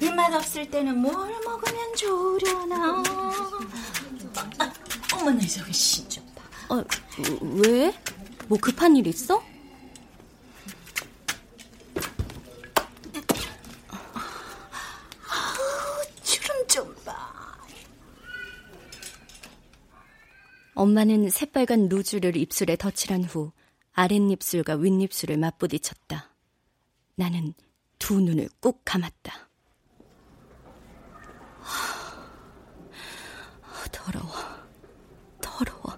입맛 0.00 0.32
없을 0.32 0.70
때는 0.70 0.98
뭘 0.98 1.12
먹으면 1.44 1.94
좋으려나? 1.96 3.02
아, 4.58 4.72
어머나 5.14 5.40
저기 5.46 5.72
신좀 5.72 6.24
봐. 6.34 6.74
어, 6.74 6.84
왜? 7.42 7.92
뭐 8.48 8.58
급한 8.58 8.96
일 8.96 9.06
있어? 9.08 9.42
아우, 15.28 16.22
주름 16.22 16.66
좀 16.68 16.94
봐. 17.04 17.34
엄마는 20.74 21.28
새빨간 21.30 21.88
루즈를 21.88 22.36
입술에 22.36 22.76
덧칠한 22.76 23.24
후 23.24 23.52
아랫입술과 23.92 24.76
윗입술을 24.76 25.36
맞부딪혔다. 25.38 26.30
나는 27.16 27.52
두 27.98 28.20
눈을 28.20 28.48
꾹 28.60 28.80
감았다. 28.84 29.48
더러워. 33.92 34.32
더러워. 35.40 35.97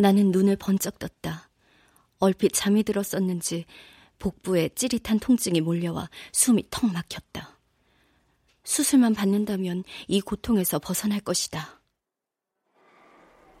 나는 0.00 0.30
눈을 0.30 0.56
번쩍 0.56 0.98
떴다. 0.98 1.50
얼핏 2.18 2.52
잠이 2.54 2.82
들었었는지 2.84 3.66
복부에 4.18 4.70
찌릿한 4.70 5.18
통증이 5.18 5.60
몰려와 5.60 6.08
숨이 6.32 6.64
턱 6.70 6.90
막혔다. 6.90 7.58
수술만 8.64 9.14
받는다면 9.14 9.84
이 10.08 10.20
고통에서 10.20 10.78
벗어날 10.78 11.20
것이다. 11.20 11.80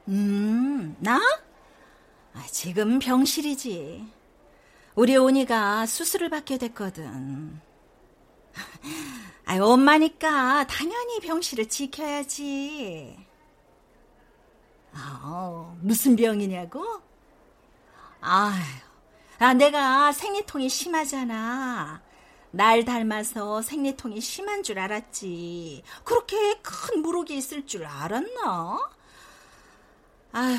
음, 0.08 0.96
나? 0.98 1.20
아, 2.32 2.46
지금 2.50 2.98
병실이지. 2.98 4.06
우리 4.94 5.16
온이가 5.16 5.86
수술을 5.86 6.30
받게 6.30 6.58
됐거든. 6.58 7.60
아, 9.44 9.58
엄마니까 9.58 10.66
당연히 10.66 11.20
병실을 11.20 11.68
지켜야지. 11.68 13.29
아, 14.92 15.74
무슨 15.82 16.16
병이냐고? 16.16 16.84
아휴, 18.20 18.54
아, 19.38 19.54
내가 19.54 20.12
생리통이 20.12 20.68
심하잖아. 20.68 22.02
날 22.52 22.84
닮아서 22.84 23.62
생리통이 23.62 24.20
심한 24.20 24.62
줄 24.62 24.78
알았지. 24.78 25.82
그렇게 26.04 26.60
큰 26.62 27.02
무록이 27.02 27.36
있을 27.36 27.66
줄 27.66 27.86
알았나? 27.86 28.90
아휴, 30.32 30.58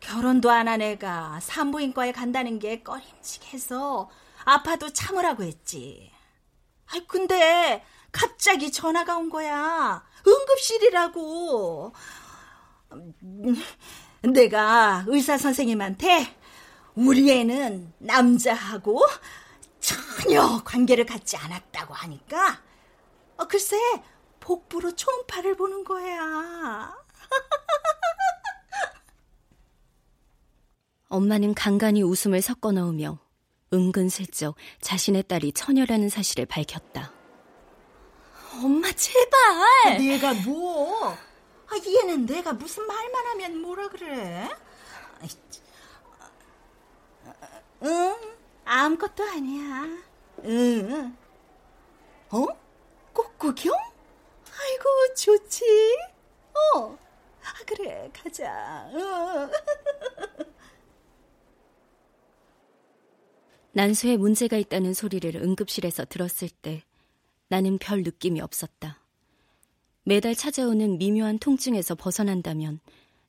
결혼도 0.00 0.50
안 0.50 0.68
한 0.68 0.80
애가 0.82 1.40
산부인과에 1.40 2.12
간다는 2.12 2.58
게 2.58 2.82
꺼림직해서 2.82 4.10
아파도 4.44 4.92
참으라고 4.92 5.42
했지. 5.44 6.10
아 6.88 7.00
근데 7.08 7.84
갑자기 8.12 8.72
전화가 8.72 9.16
온 9.18 9.30
거야. 9.30 10.04
응급실이라고. 10.26 11.92
내가 14.22 15.04
의사 15.06 15.38
선생님한테 15.38 16.36
우리 16.94 17.30
애는 17.30 17.92
남자하고 17.98 19.00
전혀 19.80 20.62
관계를 20.64 21.06
갖지 21.06 21.36
않았다고 21.36 21.94
하니까 21.94 22.60
어, 23.36 23.44
글쎄 23.46 23.76
복부로 24.40 24.94
초음파를 24.94 25.56
보는 25.56 25.84
거야. 25.84 26.94
엄마는 31.08 31.54
간간히 31.54 32.02
웃음을 32.02 32.42
섞어 32.42 32.72
넣으며 32.72 33.18
은근슬쩍 33.72 34.56
자신의 34.80 35.24
딸이 35.24 35.52
처녀라는 35.52 36.08
사실을 36.08 36.46
밝혔다. 36.46 37.12
엄마 38.62 38.90
제발. 38.92 39.98
내가 39.98 40.32
뭐? 40.34 41.16
아, 41.74 41.76
얘는 41.84 42.26
내가 42.26 42.52
무슨 42.52 42.86
말만 42.86 43.26
하면 43.26 43.60
뭐라 43.60 43.88
그래? 43.88 44.48
응, 47.82 48.16
아무것도 48.64 49.24
아니야. 49.24 49.88
응. 50.44 51.16
어? 52.30 52.46
꽃구경? 53.12 53.74
아이고, 53.74 55.14
좋지? 55.16 55.64
어. 56.54 56.96
아, 57.42 57.52
그래, 57.66 58.08
가자. 58.12 58.88
응. 58.94 59.50
난소에 63.72 64.16
문제가 64.16 64.56
있다는 64.56 64.94
소리를 64.94 65.34
응급실에서 65.34 66.04
들었을 66.04 66.48
때 66.48 66.84
나는 67.48 67.78
별 67.78 68.04
느낌이 68.04 68.40
없었다. 68.40 69.03
매달 70.04 70.34
찾아오는 70.34 70.98
미묘한 70.98 71.38
통증에서 71.38 71.94
벗어난다면 71.94 72.80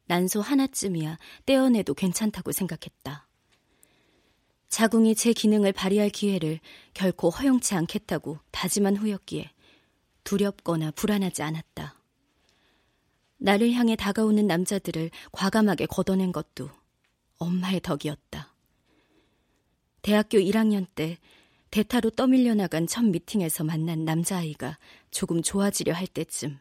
난소 0.07 0.41
하나쯤이야 0.41 1.17
떼어내도 1.45 1.93
괜찮다고 1.93 2.51
생각했다. 2.51 3.27
자궁이 4.67 5.15
제 5.15 5.31
기능을 5.31 5.71
발휘할 5.71 6.09
기회를 6.09 6.59
결코 6.93 7.29
허용치 7.29 7.75
않겠다고 7.75 8.39
다짐한 8.51 8.97
후였기에 8.97 9.51
두렵거나 10.25 10.91
불안하지 10.91 11.43
않았다. 11.43 11.95
나를 13.38 13.71
향해 13.71 13.95
다가오는 13.95 14.45
남자들을 14.45 15.11
과감하게 15.31 15.85
걷어낸 15.85 16.33
것도 16.33 16.69
엄마의 17.38 17.79
덕이었다. 17.79 18.53
대학교 20.01 20.39
1학년 20.39 20.85
때 20.93 21.17
대타로 21.71 22.09
떠밀려 22.11 22.53
나간 22.53 22.85
첫 22.85 23.03
미팅에서 23.05 23.63
만난 23.63 24.03
남자아이가 24.03 24.77
조금 25.09 25.41
좋아지려 25.41 25.93
할 25.93 26.07
때쯤 26.07 26.59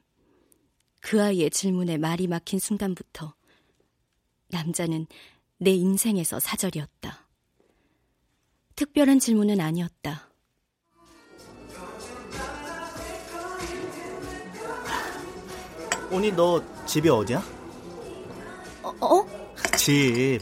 그 1.04 1.22
아이의 1.22 1.50
질문에 1.50 1.98
말이 1.98 2.26
막힌 2.26 2.58
순간부터 2.58 3.34
남자는 4.48 5.06
내 5.58 5.70
인생에서 5.70 6.40
사절이었다. 6.40 7.28
특별한 8.74 9.18
질문은 9.18 9.60
아니었다. 9.60 10.30
오니 16.10 16.32
너 16.32 16.62
집이 16.86 17.08
어디야? 17.10 17.42
어? 18.82 18.94
어? 19.00 19.26
집. 19.76 20.40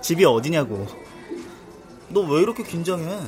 집이 0.00 0.24
어디냐고. 0.24 0.86
너 2.10 2.20
왜 2.22 2.40
이렇게 2.42 2.62
긴장해? 2.62 3.18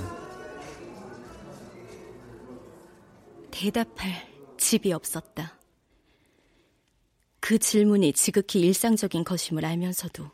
대답할 3.50 4.26
집이 4.56 4.92
없었다. 4.92 5.59
그 7.50 7.58
질문이 7.58 8.12
지극히 8.12 8.60
일상적인 8.60 9.24
것임을 9.24 9.64
알면서도 9.64 10.30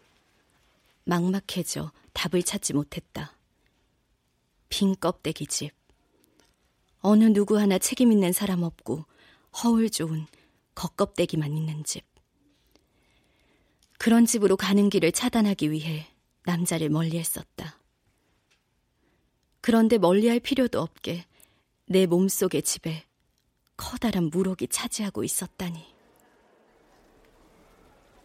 막막해져 1.05 1.91
답을 2.13 2.43
찾지 2.43 2.75
못했다. 2.75 3.35
빈 4.69 4.95
껍데기 5.01 5.47
집. 5.47 5.73
어느 7.01 7.25
누구 7.25 7.59
하나 7.59 7.79
책임 7.79 8.13
있는 8.13 8.33
사람 8.35 8.63
없고 8.63 9.07
허울 9.63 9.89
좋은 9.89 10.27
겉껍데기만 10.75 11.57
있는 11.57 11.85
집. 11.85 12.05
그런 13.97 14.27
집으로 14.27 14.59
가는 14.59 14.91
길을 14.91 15.13
차단하기 15.13 15.71
위해 15.71 16.07
남자를 16.45 16.91
멀리 16.91 17.19
했었다. 17.19 17.81
그런데 19.63 19.97
멀리 19.97 20.29
할 20.29 20.39
필요도 20.39 20.79
없게 20.79 21.25
내 21.87 22.05
몸속의 22.05 22.61
집에 22.61 23.07
커다란 23.79 24.25
무록이 24.25 24.69
차지하고 24.69 25.25
있었다니. 25.25 25.96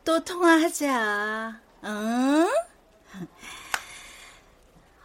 또 0.03 0.23
통화하자. 0.23 1.59
응? 1.83 2.47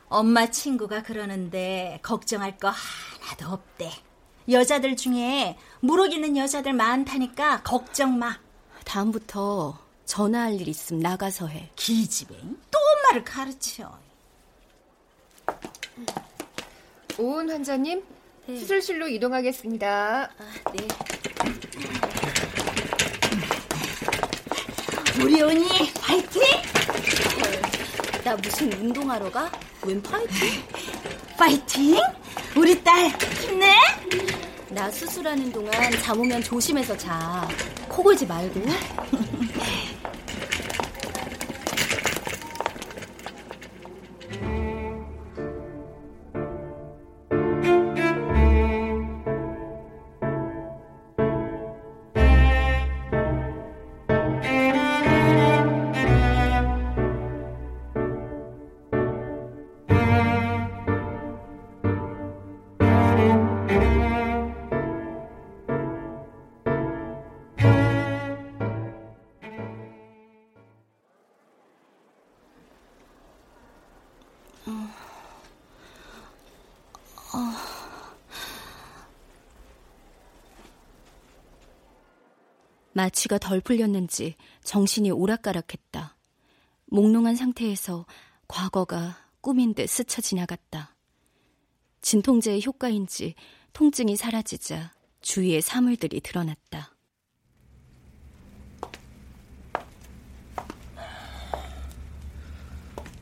엄마 0.09 0.50
친구가 0.50 1.02
그러는데 1.02 1.98
걱정할 2.02 2.56
거 2.59 2.70
하나도 2.70 3.52
없대. 3.52 3.90
여자들 4.48 4.96
중에 4.96 5.59
무럭 5.80 6.12
있는 6.12 6.37
여자들 6.37 6.72
많다니까 6.72 7.62
걱정 7.62 8.18
마. 8.18 8.38
다음부터 8.85 9.78
전화할 10.04 10.61
일 10.61 10.68
있음 10.68 11.00
나가서 11.00 11.48
해. 11.48 11.70
기집애. 11.74 12.37
또 12.70 12.78
엄마를 12.78 13.24
가르쳐. 13.24 13.98
오은 17.18 17.50
환자님, 17.50 18.04
네. 18.46 18.59
수술실로 18.59 19.09
이동하겠습니다. 19.09 20.30
아, 20.38 20.70
네. 20.72 20.87
우리 25.22 25.40
언니 25.42 25.92
파이팅! 26.00 26.42
나 28.24 28.37
무슨 28.37 28.72
운동하러 28.72 29.31
가? 29.31 29.50
웬 29.85 30.02
파이팅? 30.02 30.62
파이팅? 31.38 31.98
우리 32.57 32.83
딸 32.83 33.09
힘내? 33.40 33.74
나 34.70 34.90
수술하는 34.90 35.52
동안 35.52 35.72
잠 36.02 36.18
오면 36.20 36.42
조심해서 36.42 36.96
자. 36.96 37.48
코 37.88 38.02
골지 38.02 38.26
말고. 38.26 38.61
마취가 82.96 83.37
덜 83.37 83.61
풀렸는지 83.61 84.37
정신이 84.64 85.11
오락가락했다. 85.11 86.16
몽롱한 86.87 87.37
상태에서 87.37 88.06
과거가 88.48 89.18
꿈인 89.42 89.74
듯 89.74 89.87
스쳐 89.87 90.22
지나갔다. 90.22 90.96
진통제의 92.00 92.64
효과인지 92.64 93.35
통증이 93.74 94.16
사라지자 94.16 94.92
주위에 95.20 95.61
사물들이 95.61 96.22
드러났다. 96.22 96.94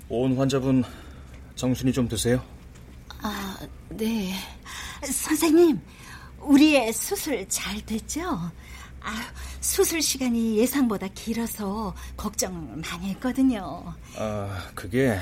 온 0.08 0.36
환자분 0.36 0.84
정신이 1.56 1.92
좀 1.92 2.06
드세요? 2.06 2.40
아, 3.22 3.58
네. 3.88 4.34
선생님, 5.02 5.80
우리의 6.42 6.92
수술 6.92 7.48
잘 7.48 7.84
됐죠? 7.84 8.52
아, 9.04 9.12
수술 9.60 10.00
시간이 10.00 10.56
예상보다 10.58 11.08
길어서 11.08 11.94
걱정 12.16 12.80
많이 12.80 13.10
했거든요. 13.10 13.94
아, 14.16 14.68
그게 14.74 15.18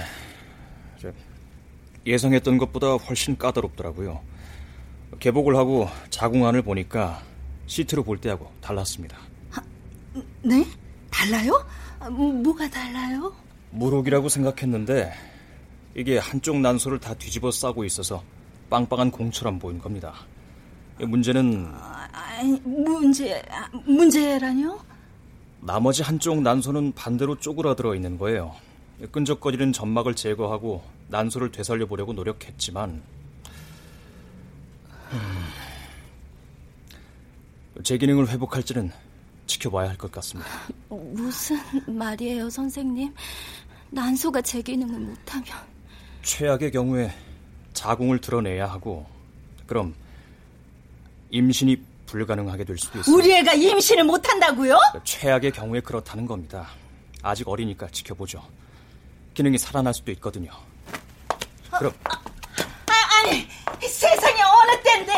예상했던 2.06 2.58
것보다 2.58 2.94
훨씬 2.94 3.36
까다롭더라고요. 3.36 4.20
개복을 5.18 5.56
하고 5.56 5.88
자궁안을 6.10 6.62
보니까 6.62 7.22
시트로 7.66 8.04
볼 8.04 8.20
때하고 8.20 8.50
달랐습니다. 8.60 9.18
아, 9.52 9.60
네? 10.42 10.64
달라요? 11.10 11.66
뭐가 12.08 12.68
달라요? 12.70 13.34
무록이라고 13.70 14.28
생각했는데 14.28 15.12
이게 15.94 16.18
한쪽 16.18 16.58
난소를 16.58 17.00
다 17.00 17.14
뒤집어 17.14 17.50
싸고 17.50 17.84
있어서 17.84 18.22
빵빵한 18.70 19.10
공처럼 19.10 19.58
보인 19.58 19.78
겁니다. 19.78 20.14
문제는 20.98 21.68
아, 21.74 22.08
문제 22.64 23.42
문제라뇨? 23.86 24.78
나머지 25.60 26.02
한쪽 26.02 26.42
난소는 26.42 26.92
반대로 26.92 27.36
쪼그라들어 27.38 27.94
있는 27.94 28.18
거예요. 28.18 28.54
끈적거리는 29.10 29.72
점막을 29.72 30.14
제거하고 30.14 30.82
난소를 31.08 31.50
되살려 31.52 31.86
보려고 31.86 32.12
노력했지만 32.12 33.02
음, 35.12 35.44
제 37.82 37.98
기능을 37.98 38.28
회복할지는 38.28 38.90
지켜봐야 39.46 39.88
할 39.88 39.96
것 39.96 40.10
같습니다. 40.12 40.50
무슨 40.88 41.58
말이에요, 41.86 42.48
선생님? 42.48 43.12
난소가 43.90 44.40
제 44.42 44.62
기능을 44.62 44.98
못하면 45.00 45.46
최악의 46.22 46.70
경우에 46.70 47.12
자궁을 47.74 48.20
드러내야 48.20 48.66
하고 48.70 49.06
그럼 49.66 49.94
임신이 51.36 51.76
불가능하게 52.06 52.64
될 52.64 52.78
수도 52.78 52.98
있습니다. 52.98 53.10
우리 53.24 53.34
애가 53.38 53.54
임신을 53.54 54.04
못한다고요? 54.04 54.78
최악의 55.02 55.52
경우에 55.52 55.80
그렇다는 55.80 56.26
겁니다. 56.26 56.68
아직 57.22 57.48
어리니까 57.48 57.88
지켜보죠. 57.88 58.42
기능이 59.34 59.56
살아날 59.56 59.94
수도 59.94 60.10
있거든요. 60.12 60.52
그럼 61.78 61.92
아, 62.04 62.20
아니 63.24 63.48
세상에 63.80 64.42
어느 64.42 64.82
때인데 64.82 65.12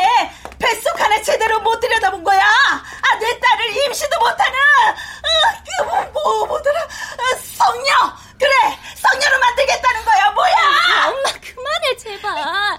뱃속 0.57 0.97
하나 0.99 1.21
제대로 1.21 1.59
못 1.61 1.77
들여다본 1.81 2.23
거야. 2.23 2.39
아, 2.41 3.19
내 3.19 3.37
딸을 3.39 3.75
임신도 3.87 4.17
못하는 4.17 4.57
아, 4.57 6.11
그뭐 6.13 6.45
뭐더라 6.47 6.79
아, 6.81 7.35
성녀 7.57 7.91
그래 8.39 8.51
성녀로 8.95 9.37
만들겠다는 9.39 10.05
거야 10.05 10.31
뭐야? 10.31 11.09
엄마 11.09 11.39
그만해 11.41 11.97
제발. 11.97 12.37
아. 12.37 12.77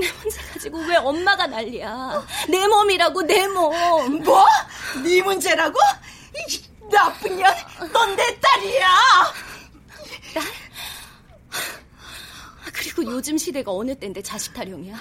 내 0.00 0.10
문제 0.20 0.40
가지고 0.52 0.78
왜 0.80 0.96
엄마가 0.96 1.46
난리야? 1.46 2.26
내 2.48 2.66
몸이라고 2.66 3.22
내 3.22 3.46
몸. 3.48 4.22
뭐? 4.22 4.44
네 5.02 5.22
문제라고? 5.22 5.78
나쁜 6.90 7.36
년, 7.36 7.52
넌 7.92 8.16
내 8.16 8.38
딸이야. 8.40 8.88
딸? 10.34 10.44
그리고 12.72 13.04
요즘 13.04 13.38
시대가 13.38 13.72
어느 13.72 13.94
때인데 13.94 14.22
자식 14.22 14.52
타령이야? 14.54 14.96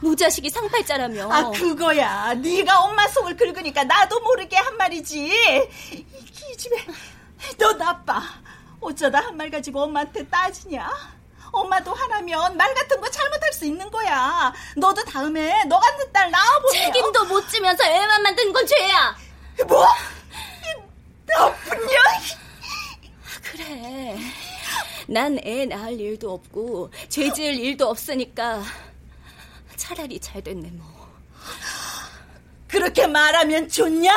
무자식이 0.00 0.50
상팔자라며. 0.50 1.30
아 1.32 1.50
그거야. 1.50 2.34
네가 2.34 2.80
엄마 2.80 3.06
속을 3.08 3.36
긁으니까 3.36 3.84
나도 3.84 4.20
모르게 4.20 4.56
한 4.56 4.76
말이지. 4.76 5.68
이 5.92 6.56
집에 6.56 6.76
너 7.58 7.72
나빠. 7.74 8.22
어쩌다 8.80 9.20
한 9.20 9.36
말 9.36 9.50
가지고 9.50 9.82
엄마한테 9.84 10.26
따지냐? 10.28 10.90
엄마도 11.52 11.92
하나면 11.94 12.56
말 12.56 12.72
같은 12.74 13.00
거 13.00 13.08
잘못할 13.10 13.52
수 13.52 13.64
있는 13.64 13.90
거야. 13.90 14.52
너도 14.76 15.02
다음에 15.04 15.64
너 15.64 15.78
같은 15.78 16.12
딸 16.12 16.30
낳아보면 16.30 16.72
책임도 16.92 17.24
못 17.26 17.48
지면서 17.48 17.84
애만 17.84 18.22
만든 18.22 18.52
건 18.52 18.66
죄야. 18.66 19.16
뭐? 19.66 19.86
나쁜 21.26 21.78
년? 21.78 21.88
그래. 23.42 24.18
난 25.08 25.38
애 25.44 25.66
낳을 25.66 26.00
일도 26.00 26.32
없고 26.32 26.90
죄 27.08 27.30
지을 27.32 27.54
일도 27.54 27.88
없으니까 27.88 28.62
차라리 29.76 30.18
잘 30.20 30.42
됐네 30.42 30.68
뭐. 30.72 30.86
그렇게 32.68 33.06
말하면 33.06 33.68
좋냐? 33.68 34.12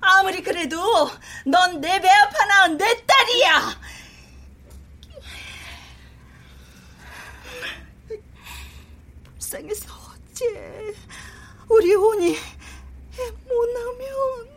아무리 0.00 0.42
그래도 0.42 1.08
넌 1.46 1.80
내 1.80 2.00
배 2.00 2.08
아파 2.10 2.44
낳은 2.46 2.76
내 2.78 3.06
딸이야. 3.06 3.80
불쌍해서 9.50 9.88
어째 10.30 10.94
우리 11.68 11.94
온이 11.94 12.36
못 13.48 13.66
나면 13.72 14.48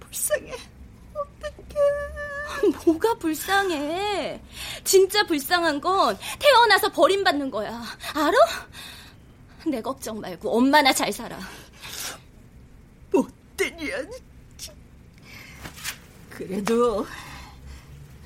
불쌍해. 0.00 0.52
어떡해. 1.14 2.74
뭐가 2.84 3.14
불쌍해? 3.14 4.42
진짜 4.82 5.24
불쌍한 5.26 5.80
건 5.80 6.18
태어나서 6.40 6.90
버림받는 6.90 7.50
거야. 7.52 7.82
알아? 8.14 8.36
내 9.66 9.80
걱정 9.80 10.20
말고 10.20 10.56
엄마나 10.56 10.92
잘 10.92 11.12
살아. 11.12 11.38
못된 13.12 13.76
년 13.76 14.10
그래도 16.30 17.06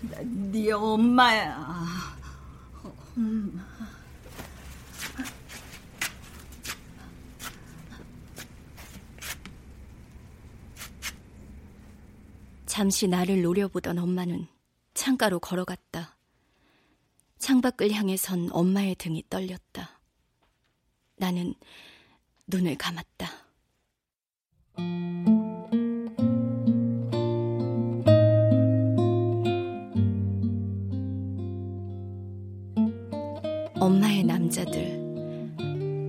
난 0.00 0.50
네 0.50 0.72
엄마야. 0.72 1.84
음. 3.18 3.62
잠시 12.78 13.08
나를 13.08 13.42
노려보던 13.42 13.98
엄마는 13.98 14.46
창가로 14.94 15.40
걸어갔다. 15.40 16.16
창밖을 17.38 17.90
향해 17.90 18.16
선 18.16 18.48
엄마의 18.52 18.94
등이 18.94 19.24
떨렸다. 19.28 19.98
나는 21.16 21.54
눈을 22.46 22.78
감았다. 22.78 23.28
엄마의 33.80 34.22
남자들. 34.22 35.00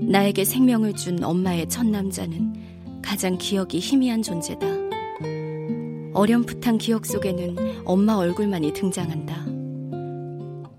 나에게 0.03 0.45
생명을 0.45 0.93
준 0.93 1.23
엄마의 1.23 1.67
첫 1.67 1.88
남자는 1.88 3.01
가장 3.01 3.39
기억이 3.39 3.79
희미한 3.79 4.21
존재다. 4.21 4.98
어렴풋한 6.19 6.79
기억 6.79 7.05
속에는 7.05 7.84
엄마 7.86 8.15
얼굴만이 8.15 8.73
등장한다. 8.73 9.45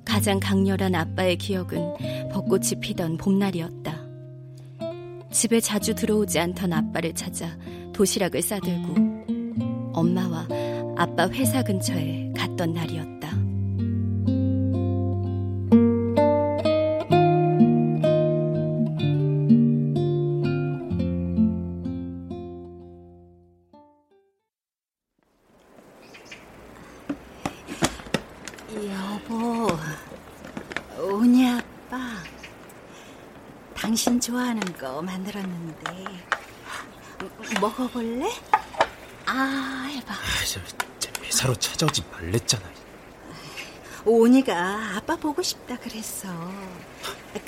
가장 0.05 0.39
강렬한 0.39 0.95
아빠의 0.95 1.39
기억은 1.39 2.29
벚꽃이 2.31 2.73
피던 2.83 3.17
봄날이었다. 3.17 4.05
집에 5.33 5.61
자주 5.61 5.95
들어오지 5.95 6.39
않던 6.39 6.75
아빠를 6.75 7.15
찾아 7.15 7.57
도시락을 7.95 8.43
싸들고 8.43 9.93
엄마와 9.95 10.47
아빠 10.99 11.27
회사 11.31 11.63
근처에 11.63 12.35
갔던 12.37 12.75
날이었다. 12.75 13.20
먹어볼래? 37.95 38.31
아, 39.27 39.89
해봐. 39.91 40.15
저, 40.47 40.61
제 40.99 41.11
회사로 41.23 41.55
찾아오지 41.57 42.03
말랬잖아. 42.13 42.63
오니가 44.05 44.97
아빠 44.97 45.17
보고 45.17 45.43
싶다 45.43 45.77
그랬어. 45.79 46.29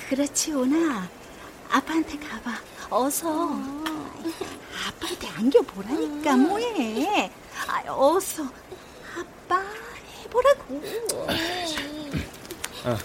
그렇지, 0.08 0.52
오나. 0.52 1.08
아빠한테 1.70 2.18
가봐. 2.18 2.52
어서. 2.90 3.50
아빠한테 4.86 5.28
안겨보라니까 5.36 6.36
뭐해. 6.36 7.30
아, 7.66 7.82
어서 7.92 8.44
아빠 9.16 9.62
해보라고. 10.24 10.82
아, 12.84 12.98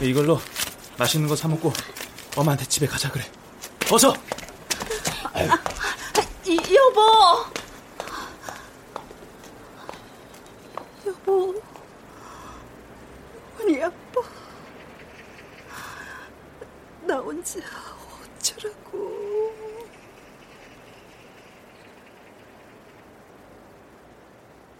이걸로 0.00 0.40
맛있는 0.98 1.28
거 1.28 1.36
사 1.36 1.46
먹고 1.48 1.72
엄마한테 2.36 2.64
집에 2.66 2.86
가자 2.86 3.10
그래. 3.10 3.24
어서. 3.92 4.12
아, 5.32 5.42
이, 5.42 5.48
여보. 7.00 7.46
여보. 11.06 11.62
우리 13.58 13.82
아빠. 13.82 14.20
나 17.06 17.16
혼자 17.18 17.60
어쩌라고. 18.38 19.50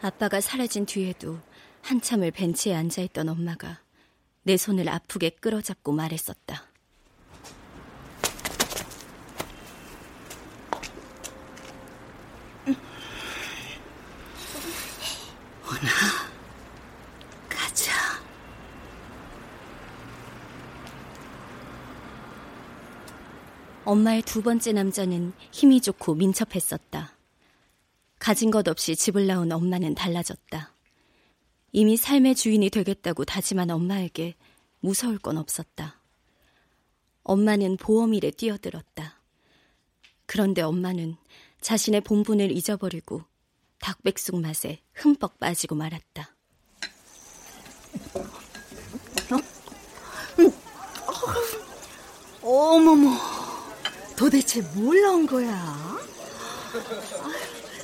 아빠가 0.03 0.41
사라진 0.41 0.87
뒤에도 0.87 1.39
한참을 1.83 2.31
벤치에 2.31 2.75
앉아있던 2.75 3.29
엄마가 3.29 3.81
내 4.43 4.57
손을 4.57 4.89
아프게 4.89 5.31
끌어잡고 5.31 5.93
말했었다. 5.93 6.70
엄마의 23.91 24.23
두 24.23 24.41
번째 24.41 24.73
남자는 24.73 25.33
힘이 25.51 25.81
좋고 25.81 26.15
민첩했었다. 26.15 27.13
가진 28.21 28.53
것 28.53 28.69
없이 28.69 28.95
집을 28.95 29.27
나온 29.27 29.51
엄마는 29.51 29.97
달라졌다. 29.97 30.73
이미 31.73 31.97
삶의 31.97 32.37
주인이 32.37 32.71
되겠다고 32.71 33.25
다짐한 33.25 33.69
엄마에게 33.69 34.37
무서울 34.79 35.19
건 35.19 35.39
없었다. 35.39 36.01
엄마는 37.25 37.79
보험일에 37.79 38.31
뛰어들었다. 38.31 39.21
그런데 40.27 40.63
엄마는 40.63 41.17
자신의 41.61 42.03
본분을 42.03 42.53
잊어버리고 42.53 43.25
닭백숙 43.81 44.41
맛에 44.41 44.83
흠뻑 44.93 45.41
빠지고 45.41 45.75
말았다. 45.75 46.37
어머머, 52.43 53.40
도대체 54.21 54.61
뭘 54.75 55.01
넣은 55.01 55.27
거야? 55.27 55.99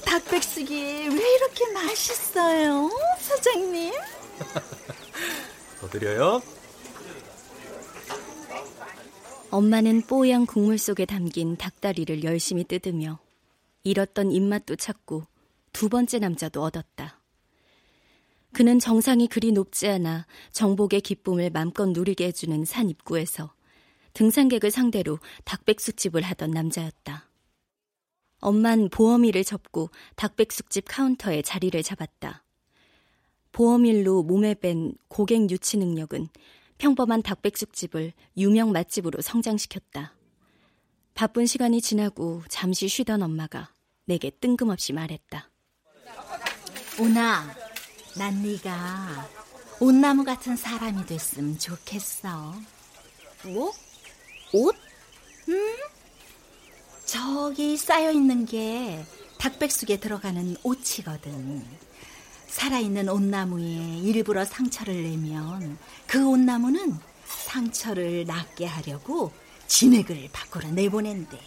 닭백숙이 0.04 0.74
왜 0.74 1.34
이렇게 1.34 1.72
맛있어요, 1.72 2.90
사장님? 3.18 3.90
더 5.80 5.88
드려요? 5.88 6.42
엄마는 9.50 10.02
뽀얀 10.02 10.44
국물 10.44 10.76
속에 10.76 11.06
담긴 11.06 11.56
닭다리를 11.56 12.22
열심히 12.22 12.64
뜯으며 12.64 13.18
잃었던 13.82 14.30
입맛도 14.30 14.76
찾고 14.76 15.22
두 15.72 15.88
번째 15.88 16.18
남자도 16.18 16.62
얻었다. 16.62 17.18
그는 18.52 18.78
정상이 18.78 19.26
그리 19.26 19.52
높지 19.52 19.88
않아 19.88 20.26
정복의 20.52 21.00
기쁨을 21.00 21.48
맘껏 21.48 21.88
누리게 21.88 22.26
해주는 22.26 22.66
산 22.66 22.90
입구에서 22.90 23.55
등산객을 24.16 24.70
상대로 24.70 25.18
닭백숙집을 25.44 26.22
하던 26.22 26.50
남자였다. 26.50 27.28
엄만 28.40 28.88
보험일을 28.88 29.44
접고 29.44 29.90
닭백숙집 30.14 30.86
카운터에 30.88 31.42
자리를 31.42 31.82
잡았다. 31.82 32.42
보험일로 33.52 34.22
몸에 34.22 34.54
밴 34.54 34.94
고객 35.08 35.50
유치 35.50 35.76
능력은 35.76 36.28
평범한 36.78 37.22
닭백숙집을 37.22 38.14
유명 38.38 38.72
맛집으로 38.72 39.20
성장시켰다. 39.20 40.14
바쁜 41.12 41.44
시간이 41.44 41.82
지나고 41.82 42.42
잠시 42.48 42.88
쉬던 42.88 43.22
엄마가 43.22 43.74
내게 44.06 44.30
뜬금없이 44.30 44.94
말했다. 44.94 45.50
오나, 46.98 47.54
난 48.16 48.42
네가 48.42 49.28
옷나무 49.78 50.24
같은 50.24 50.56
사람이 50.56 51.04
됐으면 51.04 51.58
좋겠어. 51.58 52.54
뭐? 53.44 53.72
옷? 54.52 54.76
응? 55.48 55.76
저기 57.04 57.76
쌓여 57.76 58.10
있는 58.10 58.46
게 58.46 59.04
닭백숙에 59.38 59.98
들어가는 59.98 60.56
옷이거든. 60.62 61.64
살아있는 62.48 63.08
옷나무에 63.08 63.98
일부러 63.98 64.44
상처를 64.44 65.02
내면 65.02 65.78
그 66.06 66.26
옷나무는 66.26 66.94
상처를 67.26 68.24
낫게 68.24 68.66
하려고 68.66 69.32
진액을 69.66 70.30
밖으로 70.32 70.70
내보낸대. 70.70 71.38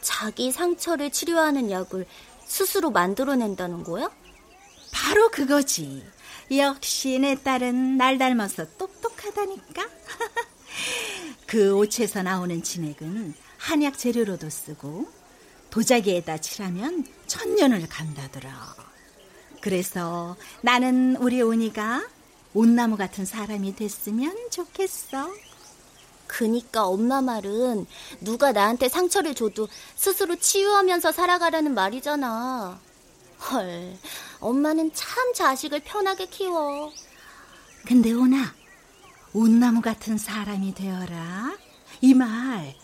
자기 0.00 0.52
상처를 0.52 1.10
치료하는 1.10 1.70
약을 1.70 2.06
스스로 2.46 2.90
만들어낸다는 2.90 3.82
거야? 3.84 4.10
바로 4.92 5.30
그거지. 5.30 6.04
역시 6.50 7.18
내 7.18 7.34
딸은 7.42 7.96
날 7.96 8.18
닮아서 8.18 8.66
똑똑하다니까. 8.76 9.88
그 11.54 11.72
옷에서 11.76 12.24
나오는 12.24 12.64
진액은 12.64 13.32
한약 13.58 13.96
재료로도 13.96 14.50
쓰고 14.50 15.06
도자기에다 15.70 16.38
칠하면 16.38 17.06
천년을 17.28 17.88
간다더라. 17.88 18.74
그래서 19.60 20.34
나는 20.62 21.14
우리 21.14 21.40
오니가 21.42 22.08
온나무 22.54 22.96
같은 22.96 23.24
사람이 23.24 23.76
됐으면 23.76 24.36
좋겠어. 24.50 25.30
그니까 26.26 26.88
엄마 26.88 27.22
말은 27.22 27.86
누가 28.20 28.50
나한테 28.50 28.88
상처를 28.88 29.36
줘도 29.36 29.68
스스로 29.94 30.34
치유하면서 30.34 31.12
살아가라는 31.12 31.72
말이잖아. 31.72 32.80
헐, 33.48 33.96
엄마는 34.40 34.92
참 34.92 35.32
자식을 35.34 35.82
편하게 35.84 36.26
키워. 36.26 36.92
근데 37.86 38.10
오나, 38.10 38.52
온나무 39.34 39.82
같은 39.82 40.16
사람이 40.16 40.74
되어라. 40.74 41.58
이 42.00 42.14
말, 42.14 42.74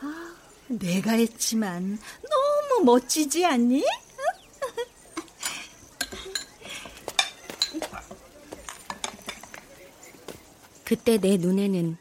아, 0.00 0.36
내가 0.66 1.12
했지만 1.12 1.96
너무 2.28 2.84
멋지지 2.84 3.46
않니? 3.46 3.84
그때 10.84 11.18
내 11.18 11.36
눈에는 11.36 11.96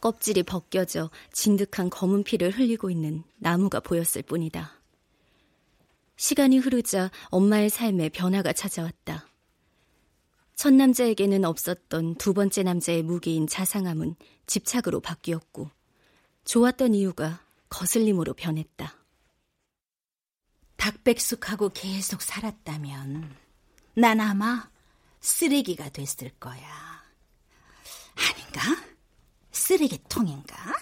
껍질이 0.00 0.44
벗겨져 0.44 1.10
진득한 1.32 1.90
검은 1.90 2.22
피를 2.22 2.52
흘리고 2.52 2.88
있는 2.88 3.24
나무가 3.36 3.80
보였을 3.80 4.22
뿐이다. 4.22 4.74
시간이 6.16 6.58
흐르자 6.58 7.10
엄마의 7.30 7.68
삶에 7.68 8.10
변화가 8.10 8.52
찾아왔다. 8.52 9.26
첫 10.58 10.74
남자에게는 10.74 11.44
없었던 11.44 12.16
두 12.16 12.34
번째 12.34 12.64
남자의 12.64 13.04
무기인 13.04 13.46
자상함은 13.46 14.16
집착으로 14.48 14.98
바뀌었고, 14.98 15.70
좋았던 16.46 16.94
이유가 16.94 17.40
거슬림으로 17.68 18.34
변했다. 18.34 18.92
닭백숙하고 20.74 21.68
계속 21.68 22.22
살았다면 22.22 23.36
난 23.94 24.20
아마 24.20 24.68
쓰레기가 25.20 25.90
됐을 25.90 26.30
거야. 26.40 27.04
아닌가? 28.16 28.84
쓰레기통인가? 29.52 30.74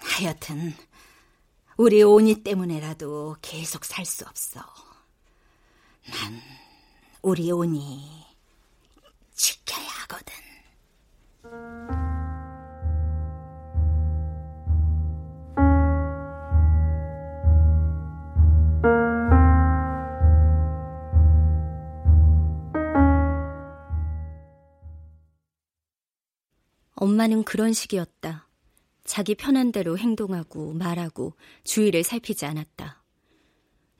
하여튼 0.00 0.74
우리 1.76 2.02
오니 2.02 2.42
때문에라도 2.42 3.36
계속 3.40 3.84
살 3.84 4.04
수 4.04 4.26
없어. 4.26 4.60
난 6.10 6.61
우리 7.22 7.52
오니 7.52 8.10
지켜야 9.32 9.86
하거든. 10.02 10.34
엄마는 26.96 27.44
그런 27.44 27.72
식이었다. 27.72 28.48
자기 29.04 29.36
편한 29.36 29.70
대로 29.70 29.96
행동하고 29.96 30.72
말하고 30.72 31.34
주위를 31.62 32.02
살피지 32.02 32.46
않았다. 32.46 33.01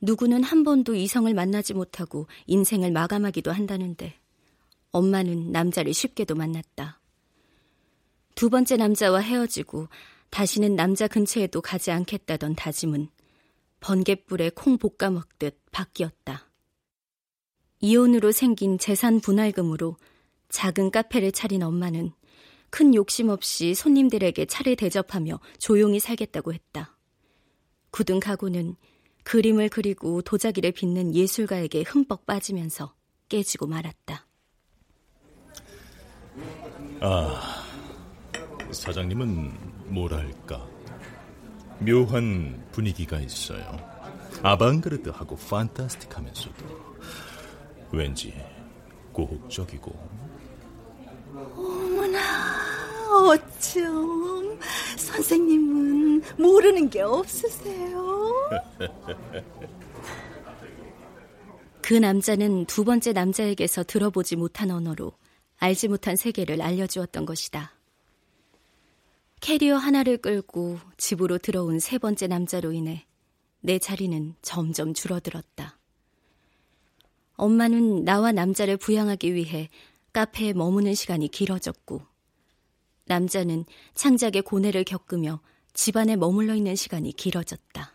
누구는 0.03 0.42
한 0.42 0.64
번도 0.64 0.96
이성을 0.96 1.32
만나지 1.32 1.74
못하고 1.74 2.26
인생을 2.46 2.90
마감하기도 2.90 3.53
한다는데 3.53 4.18
엄마는 4.90 5.53
남자를 5.53 5.94
쉽게도 5.94 6.34
만났다. 6.34 7.00
두 8.34 8.50
번째 8.50 8.76
남자와 8.76 9.20
헤어지고 9.20 9.88
다시는 10.30 10.74
남자 10.74 11.07
근처에도 11.07 11.61
가지 11.61 11.92
않겠다던 11.92 12.57
다짐은 12.57 13.09
번갯불에 13.78 14.50
콩 14.50 14.76
볶아 14.76 15.11
먹듯 15.11 15.61
바뀌었다. 15.70 16.50
이혼으로 17.80 18.32
생긴 18.32 18.78
재산 18.78 19.20
분할금으로 19.20 19.96
작은 20.48 20.90
카페를 20.90 21.30
차린 21.30 21.62
엄마는 21.62 22.12
큰 22.70 22.94
욕심 22.94 23.28
없이 23.28 23.74
손님들에게 23.74 24.46
차를 24.46 24.76
대접하며 24.76 25.38
조용히 25.59 26.00
살겠다고 26.00 26.53
했다. 26.55 26.96
굳은 27.90 28.18
각오는 28.18 28.76
그림을 29.24 29.68
그리고 29.68 30.22
도자기를 30.22 30.72
빚는 30.72 31.14
예술가에게 31.14 31.82
흠뻑 31.82 32.26
빠지면서 32.26 32.94
깨지고 33.28 33.66
말았다. 33.66 34.26
아, 37.00 37.64
사장님은 38.70 39.92
뭐랄까 39.92 40.66
묘한 41.78 42.64
분위기가 42.72 43.18
있어요. 43.18 43.78
아방그르드하고 44.42 45.36
판타스틱하면서도 45.36 46.64
왠지 47.92 48.34
고혹적이고. 49.12 50.22
어머나, 51.54 52.18
어쩜 53.28 54.41
선생님은 54.96 56.22
모르는 56.38 56.90
게 56.90 57.02
없으세요? 57.02 58.50
그 61.82 61.94
남자는 61.94 62.66
두 62.66 62.84
번째 62.84 63.12
남자에게서 63.12 63.84
들어보지 63.84 64.36
못한 64.36 64.70
언어로 64.70 65.12
알지 65.58 65.88
못한 65.88 66.16
세계를 66.16 66.62
알려주었던 66.62 67.26
것이다. 67.26 67.72
캐리어 69.40 69.76
하나를 69.76 70.18
끌고 70.18 70.78
집으로 70.96 71.38
들어온 71.38 71.80
세 71.80 71.98
번째 71.98 72.28
남자로 72.28 72.72
인해 72.72 73.04
내 73.60 73.78
자리는 73.78 74.34
점점 74.42 74.94
줄어들었다. 74.94 75.78
엄마는 77.34 78.04
나와 78.04 78.30
남자를 78.30 78.76
부양하기 78.76 79.34
위해 79.34 79.68
카페에 80.12 80.52
머무는 80.52 80.94
시간이 80.94 81.28
길어졌고, 81.28 82.02
남자는 83.05 83.64
창작의 83.94 84.42
고뇌를 84.42 84.84
겪으며 84.84 85.40
집안에 85.74 86.16
머물러 86.16 86.55
있는 86.55 86.76
시간이 86.76 87.12
길어졌다. 87.12 87.92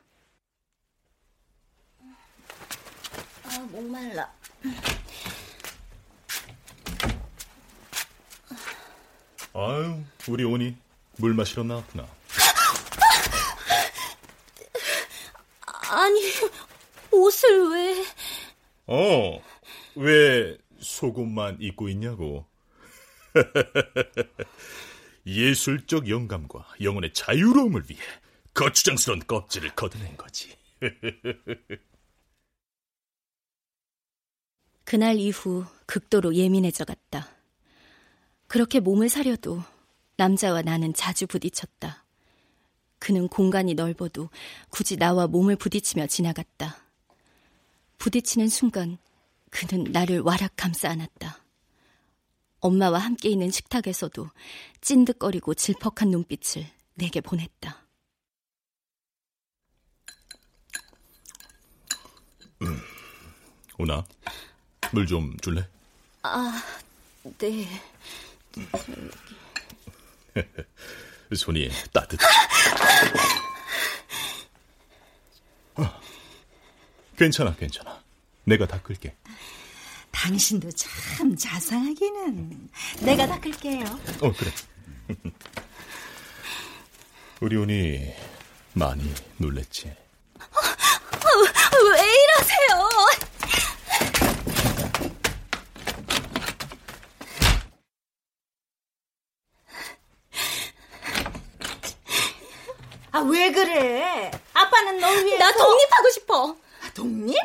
아, 3.43 3.59
목말라. 3.71 4.31
아유, 9.53 10.03
우리 10.27 10.43
오니 10.43 10.75
물 11.17 11.33
마시러 11.33 11.63
나왔구나. 11.63 12.07
아니, 15.89 16.21
옷을 17.11 17.71
왜... 17.71 18.05
어, 18.87 19.41
왜 19.95 20.57
속옷만 20.79 21.57
입고 21.59 21.89
있냐고. 21.89 22.45
예술적 25.27 26.09
영감과 26.09 26.65
영혼의 26.81 27.13
자유로움을 27.13 27.83
위해 27.89 27.99
거추장스러운 28.53 29.19
껍질을 29.27 29.75
걷어낸 29.75 30.15
거지. 30.15 30.55
그날 34.85 35.17
이후 35.17 35.65
극도로 35.85 36.33
예민해져 36.33 36.85
갔다. 36.85 37.27
그렇게 38.47 38.79
몸을 38.79 39.09
사려도 39.09 39.61
남자와 40.15 40.61
나는 40.61 40.93
자주 40.93 41.27
부딪혔다. 41.27 42.05
그는 42.97 43.27
공간이 43.27 43.73
넓어도 43.73 44.29
굳이 44.69 44.95
나와 44.95 45.27
몸을 45.27 45.57
부딪히며 45.57 46.07
지나갔다. 46.07 46.77
부딪히는 47.97 48.47
순간 48.47 48.97
그는 49.49 49.83
나를 49.91 50.21
와락 50.21 50.53
감싸 50.55 50.89
안았다. 50.89 51.46
엄마와 52.59 52.99
함께 52.99 53.29
있는 53.29 53.51
식탁에서도 53.51 54.29
찐득거리고 54.81 55.53
질퍽한 55.53 56.09
눈빛을 56.09 56.65
내게 56.95 57.21
보냈다. 57.21 57.85
음, 62.61 62.79
오나, 63.77 64.03
물 64.91 65.05
좀 65.05 65.37
줄래? 65.41 65.67
아, 66.23 66.63
네. 67.37 67.67
손이 71.35 71.69
따뜻해. 71.93 72.23
어, 75.75 75.83
괜찮아, 77.17 77.55
괜찮아. 77.55 78.01
내가 78.45 78.65
닦을게. 78.65 79.15
당신도 80.17 80.71
참 80.71 81.35
자상하기는. 81.37 82.69
내가 83.01 83.27
닦을게요. 83.27 83.85
어, 84.21 84.31
그래. 84.33 84.51
우리 87.39 87.55
운이 87.55 88.13
많이 88.73 89.13
놀랬지. 89.37 89.87
어, 90.39 91.77
왜 91.93 92.01
이러세요? 92.01 92.89
아, 103.11 103.19
왜 103.19 103.51
그래? 103.51 104.31
아빠는 104.53 104.99
널 104.99 105.25
위해서. 105.25 105.43
나 105.43 105.51
독립하고 105.51 106.09
싶어. 106.09 106.55
아, 106.81 106.89
독립? 106.95 107.35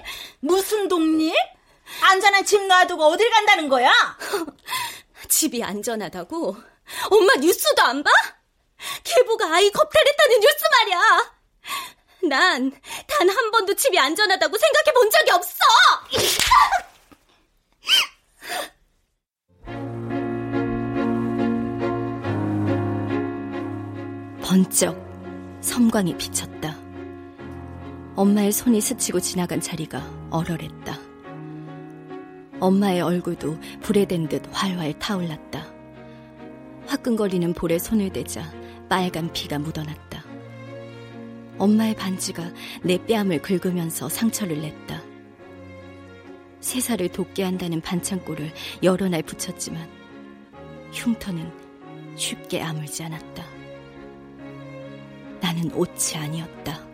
무슨 0.41 0.89
독립? 0.89 1.35
안전한 2.01 2.45
집 2.45 2.63
놔두고 2.67 3.05
어딜 3.05 3.31
간다는 3.31 3.69
거야? 3.69 3.93
집이 5.29 5.63
안전하다고? 5.63 6.57
엄마 7.11 7.35
뉴스도 7.37 7.83
안 7.83 8.03
봐? 8.03 8.11
계보가 9.05 9.55
아이 9.55 9.71
겁탈했다는 9.71 10.41
뉴스 10.41 10.57
말이야. 10.73 11.33
난 12.25 12.73
단 13.09 13.29
한 13.31 13.51
번도 13.51 13.75
집이 13.75 13.99
안전하다고 13.99 14.57
생각해 14.59 14.93
본 14.95 15.11
적이 15.11 15.31
없어. 15.33 15.59
번쩍 24.43 24.97
섬광이 25.61 26.17
비쳤다. 26.17 26.77
엄마의 28.17 28.53
손이 28.53 28.81
스치고 28.81 29.21
지나간 29.21 29.61
자리가 29.61 30.03
얼얼했다. 30.31 30.99
엄마의 32.63 33.01
얼굴도 33.01 33.59
불에 33.81 34.05
댄 34.05 34.29
듯 34.29 34.45
활활 34.53 34.97
타올랐다. 34.97 35.67
화끈거리는 36.87 37.55
볼에 37.55 37.77
손을 37.81 38.11
대자 38.11 38.49
빨간 38.89 39.33
피가 39.33 39.59
묻어났다. 39.59 40.25
엄마의 41.59 41.97
반지가 41.97 42.53
내 42.85 43.05
뺨을 43.05 43.43
긁으면서 43.43 44.09
상처를 44.09 44.61
냈다. 44.61 45.03
세 46.61 46.79
살을 46.79 47.09
돕게 47.09 47.43
한다는 47.43 47.81
반창고를 47.81 48.53
여러 48.85 49.09
날 49.09 49.25
붙였지만 49.25 49.89
흉터는 50.93 51.51
쉽게 52.15 52.63
아물지 52.63 53.03
않았다. 53.03 53.45
나는 55.41 55.73
옷이 55.75 56.17
아니었다. 56.17 56.93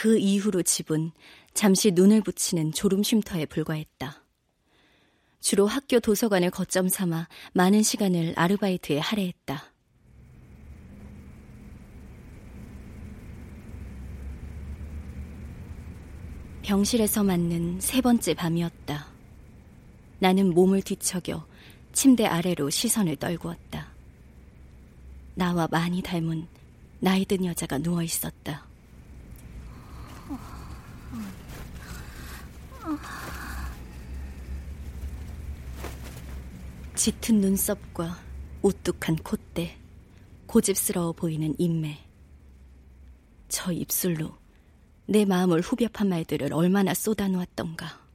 그 0.00 0.16
이후로 0.16 0.62
집은 0.62 1.10
잠시 1.54 1.90
눈을 1.90 2.20
붙이는 2.20 2.70
졸음 2.70 3.02
쉼터에 3.02 3.46
불과했다. 3.46 4.22
주로 5.40 5.66
학교 5.66 5.98
도서관을 5.98 6.52
거점 6.52 6.88
삼아 6.88 7.26
많은 7.52 7.82
시간을 7.82 8.34
아르바이트에 8.36 9.00
할애했다. 9.00 9.72
병실에서 16.62 17.24
맞는 17.24 17.80
세 17.80 18.00
번째 18.00 18.34
밤이었다. 18.34 19.08
나는 20.20 20.54
몸을 20.54 20.82
뒤척여 20.82 21.44
침대 21.92 22.24
아래로 22.24 22.70
시선을 22.70 23.16
떨구었다. 23.16 23.92
나와 25.34 25.66
많이 25.72 26.02
닮은 26.02 26.46
나이 27.00 27.24
든 27.24 27.44
여자가 27.44 27.78
누워 27.78 28.04
있었다. 28.04 28.67
짙은 36.94 37.40
눈썹과 37.40 38.18
우뚝한 38.62 39.16
콧대, 39.16 39.76
고집스러워 40.46 41.12
보이는 41.12 41.54
인매. 41.58 41.98
저 43.48 43.72
입술로 43.72 44.36
내 45.06 45.24
마음을 45.24 45.60
후벼판 45.60 46.08
말들을 46.08 46.52
얼마나 46.52 46.92
쏟아놓았던가. 46.92 48.08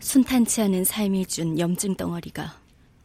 순탄치 0.00 0.60
않은 0.62 0.84
삶이 0.84 1.26
준 1.26 1.58
염증 1.58 1.94
덩어리가 1.94 2.59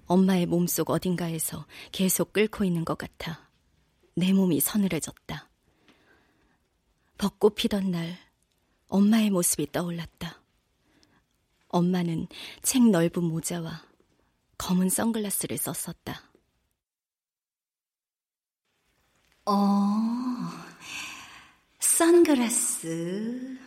엄마의 0.05 0.45
몸속 0.45 0.89
어딘가에서 0.89 1.65
계속 1.91 2.33
끓고 2.33 2.63
있는 2.63 2.85
것 2.85 2.97
같아 2.97 3.49
내 4.15 4.31
몸이 4.31 4.59
서늘해졌다. 4.61 5.49
벚꽃 7.17 7.55
피던 7.55 7.91
날 7.91 8.17
엄마의 8.87 9.29
모습이 9.29 9.71
떠올랐다. 9.71 10.41
엄마는 11.69 12.27
책 12.61 12.89
넓은 12.89 13.23
모자와 13.23 13.83
검은 14.57 14.89
선글라스를 14.89 15.57
썼었다. 15.57 16.21
어, 19.47 19.53
선글라스. 21.79 23.57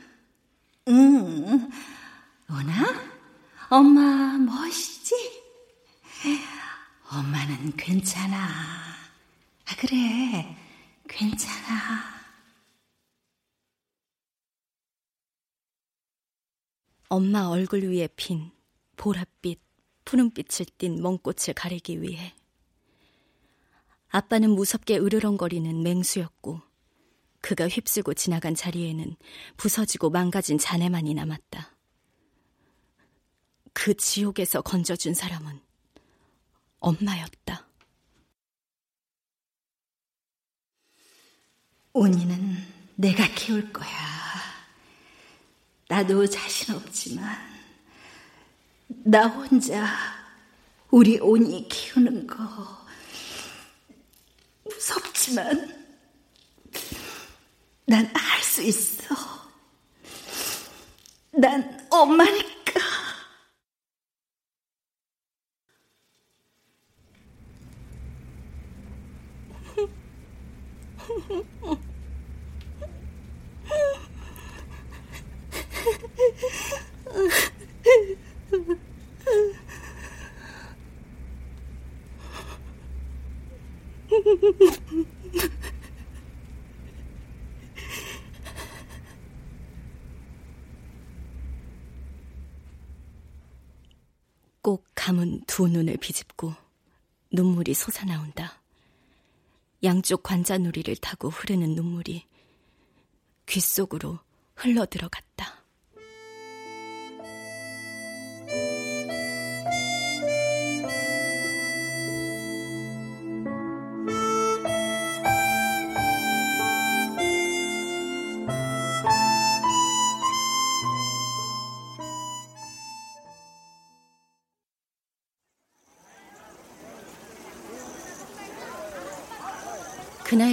응, 0.88 1.70
오나? 2.50 3.08
엄마 3.68 4.38
멋있지? 4.38 5.37
엄마는 7.10 7.76
괜찮아. 7.76 8.36
아, 8.36 9.76
그래, 9.78 10.56
괜찮아. 11.08 12.18
엄마 17.08 17.46
얼굴 17.46 17.84
위에 17.84 18.08
핀 18.16 18.50
보랏빛, 18.96 19.58
푸른빛을 20.04 20.66
띤 20.76 21.00
먼꽃을 21.00 21.54
가리기 21.54 22.02
위해. 22.02 22.34
아빠는 24.08 24.50
무섭게 24.50 24.98
으르렁거리는 24.98 25.82
맹수였고, 25.82 26.60
그가 27.40 27.68
휩쓸고 27.68 28.14
지나간 28.14 28.54
자리에는 28.54 29.16
부서지고 29.56 30.10
망가진 30.10 30.58
잔해만이 30.58 31.14
남았다. 31.14 31.74
그 33.72 33.94
지옥에서 33.94 34.60
건져준 34.60 35.14
사람은 35.14 35.67
엄마였다. 36.80 37.66
온이는 41.92 42.56
내가 42.96 43.26
키울 43.34 43.72
거야. 43.72 43.88
나도 45.88 46.26
자신 46.26 46.74
없지만 46.74 47.36
나 48.88 49.26
혼자 49.26 49.86
우리 50.90 51.18
온이 51.18 51.68
키우는 51.68 52.26
거 52.26 52.86
무섭지만 54.64 55.76
난 57.86 58.06
할 58.14 58.42
수 58.42 58.62
있어. 58.62 59.14
난 61.32 61.86
엄마니까. 61.90 62.48
꼭 94.62 94.84
감은 94.94 95.42
두 95.46 95.68
눈을 95.68 95.96
비집고 95.96 96.52
눈물이 97.32 97.74
솟아나온다. 97.74 98.60
양쪽 100.08 100.22
관자놀이를 100.22 100.96
타고 100.96 101.28
흐르는 101.28 101.74
눈물이 101.74 102.24
귀 103.46 103.60
속으로 103.60 104.18
흘러 104.54 104.86
들어갔다. 104.86 105.57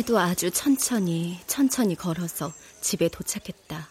그날도 0.06 0.20
아주 0.20 0.52
천천히 0.52 1.40
천천히 1.48 1.96
걸어서 1.96 2.54
집에 2.80 3.10
도착했다. 3.10 3.90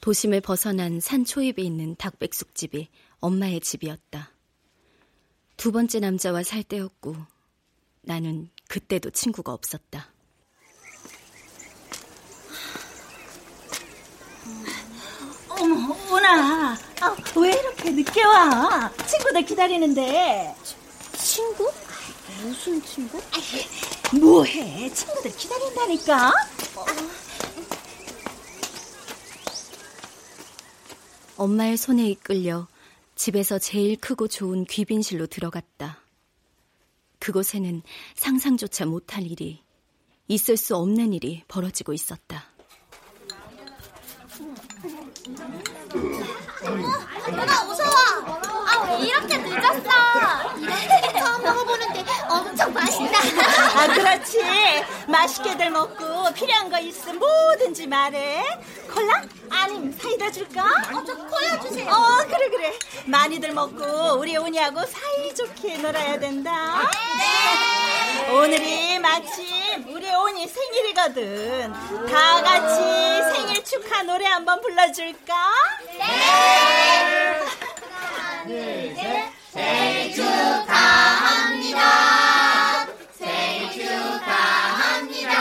도심을 0.00 0.40
벗어난 0.40 1.00
산 1.00 1.24
초입에 1.24 1.60
있는 1.62 1.94
닭백숙집이 1.96 2.88
엄마의 3.20 3.60
집이었다. 3.60 4.30
두 5.56 5.72
번째 5.72 6.00
남자와 6.00 6.42
살 6.44 6.62
때였고 6.62 7.16
나는 8.02 8.48
그때도 8.68 9.10
친구가 9.10 9.52
없었다. 9.52 10.08
어머, 15.48 15.96
오나. 16.10 16.78
아, 17.00 17.16
왜 17.36 17.50
이렇게 17.50 17.90
늦게 17.90 18.22
와? 18.24 18.90
친구들 19.06 19.44
기다리는데. 19.44 20.54
친구? 21.18 21.70
무슨 22.42 22.82
친구? 22.82 23.20
뭐해? 24.20 24.90
친구들 24.92 25.34
기다린다니까? 25.34 26.32
엄마의 31.36 31.76
손에 31.76 32.08
이끌려 32.08 32.66
집에서 33.14 33.58
제일 33.58 33.96
크고 33.96 34.28
좋은 34.28 34.64
귀빈실로 34.64 35.26
들어갔다. 35.26 35.98
그곳에는 37.18 37.82
상상조차 38.14 38.84
못할 38.86 39.24
일이, 39.24 39.62
있을 40.28 40.56
수 40.56 40.76
없는 40.76 41.12
일이 41.12 41.42
벌어지고 41.48 41.92
있었다. 41.92 42.44
누나 47.24 47.70
어서 47.70 47.84
와. 47.84 48.72
아왜 48.72 49.06
이렇게 49.06 49.38
늦었어? 49.38 49.90
처음 51.18 51.42
먹어보는데 51.42 52.04
엄청 52.28 52.72
맛있다. 52.72 53.18
아, 53.74 53.86
그렇지. 53.86 54.38
맛있게들 55.08 55.70
먹고 55.70 56.32
필요한 56.34 56.68
거 56.70 56.78
있으면 56.78 57.18
뭐든지 57.18 57.86
말해. 57.86 58.44
콜라? 58.92 59.22
아님 59.50 59.90
사이다 59.92 60.30
줄까? 60.30 60.62
어, 60.64 61.02
저 61.06 61.16
콜라 61.16 61.58
주세요. 61.60 61.90
어, 61.90 62.18
그래 62.26 62.48
그래. 62.50 62.72
많이들 63.06 63.52
먹고 63.52 64.18
우리 64.18 64.36
오니하고 64.36 64.80
사이좋게 64.86 65.78
놀아야 65.78 66.18
된다. 66.18 66.82
네. 67.18 68.30
오늘이 68.30 68.98
마침 68.98 69.84
우리 69.88 70.12
오니 70.14 70.46
생일이거든. 70.48 71.72
다 72.10 72.42
같이 72.42 72.76
생일 73.34 73.64
축하 73.64 74.02
노래 74.02 74.26
한번 74.26 74.60
불러줄까? 74.60 75.34
네. 75.86 76.02
하나, 77.90 78.44
둘, 78.46 78.94
셋. 78.96 79.32
생일 79.52 80.14
축하합니다. 80.14 81.80
축하합니다. 84.22 85.32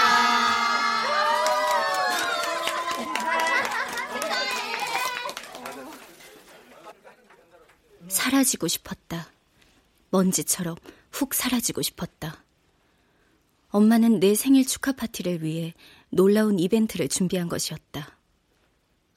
사라지고 8.07 8.67
싶었다. 8.67 9.31
먼지처럼 10.11 10.75
훅 11.11 11.33
사라지고 11.33 11.81
싶었다. 11.81 12.43
엄마는 13.69 14.19
내 14.19 14.35
생일 14.35 14.65
축하 14.65 14.93
파티를 14.93 15.43
위해 15.43 15.73
놀라운 16.09 16.59
이벤트를 16.59 17.09
준비한 17.09 17.49
것이었다. 17.49 18.14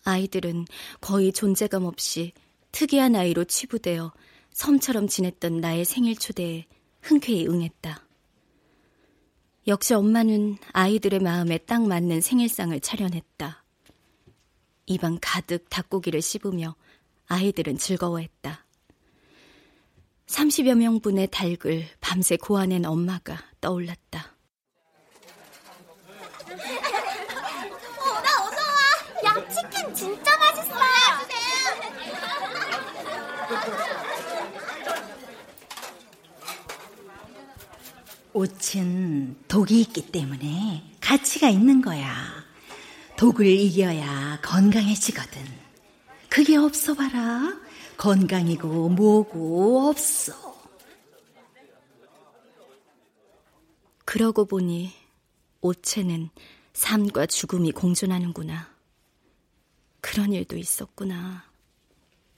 아이들은 0.09 0.67
거의 1.01 1.33
존재감 1.33 1.85
없이 1.85 2.33
특이한 2.73 3.15
아이로 3.15 3.45
치부되어 3.45 4.13
섬처럼 4.53 5.07
지냈던 5.07 5.61
나의 5.61 5.85
생일 5.85 6.17
초대에 6.17 6.67
흔쾌히 7.01 7.47
응했다. 7.47 8.05
역시 9.69 9.95
엄마는 9.95 10.57
아이들의 10.73 11.21
마음에 11.21 11.59
딱 11.59 11.87
맞는 11.87 12.21
생일상을 12.21 12.79
차려냈다. 12.81 13.65
입안 14.87 15.19
가득 15.21 15.69
닭고기를 15.69 16.23
씹으며 16.23 16.75
아이들은 17.27 17.77
즐거워했다. 17.77 18.65
30여 20.27 20.75
명분의 20.75 21.29
닭을 21.31 21.87
밤새 22.01 22.37
고아낸 22.37 22.85
엄마가 22.85 23.39
떠올랐다. 23.61 24.35
어, 27.99 28.21
나 28.23 28.47
어서 28.47 28.57
와. 28.57 29.41
야, 29.41 29.49
치킨 29.49 29.88
진짜 29.99 30.39
맛있어. 30.39 30.75
옷은 38.33 39.37
독이 39.49 39.81
있기 39.81 40.13
때문에 40.13 40.85
가치가 41.01 41.49
있는 41.49 41.83
거야. 41.83 42.15
독을 43.17 43.47
이겨야 43.47 44.39
건강해지거든. 44.43 45.45
그게 46.29 46.55
없어 46.55 46.95
봐라. 46.95 47.59
건강이고 47.97 48.91
뭐고 48.91 49.89
없어. 49.89 50.57
그러고 54.05 54.45
보니 54.45 54.93
오체는 55.61 56.31
삶과 56.73 57.27
죽음이 57.27 57.73
공존하는구나. 57.73 58.78
그런 60.01 60.33
일도 60.33 60.57
있었구나. 60.57 61.45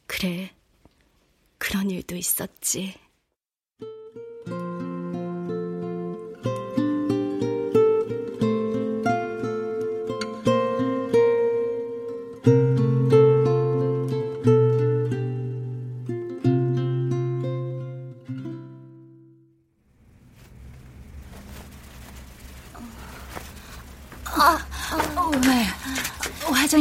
그래, 0.06 0.54
그런 1.58 1.90
일도 1.90 2.16
있었지. 2.16 2.94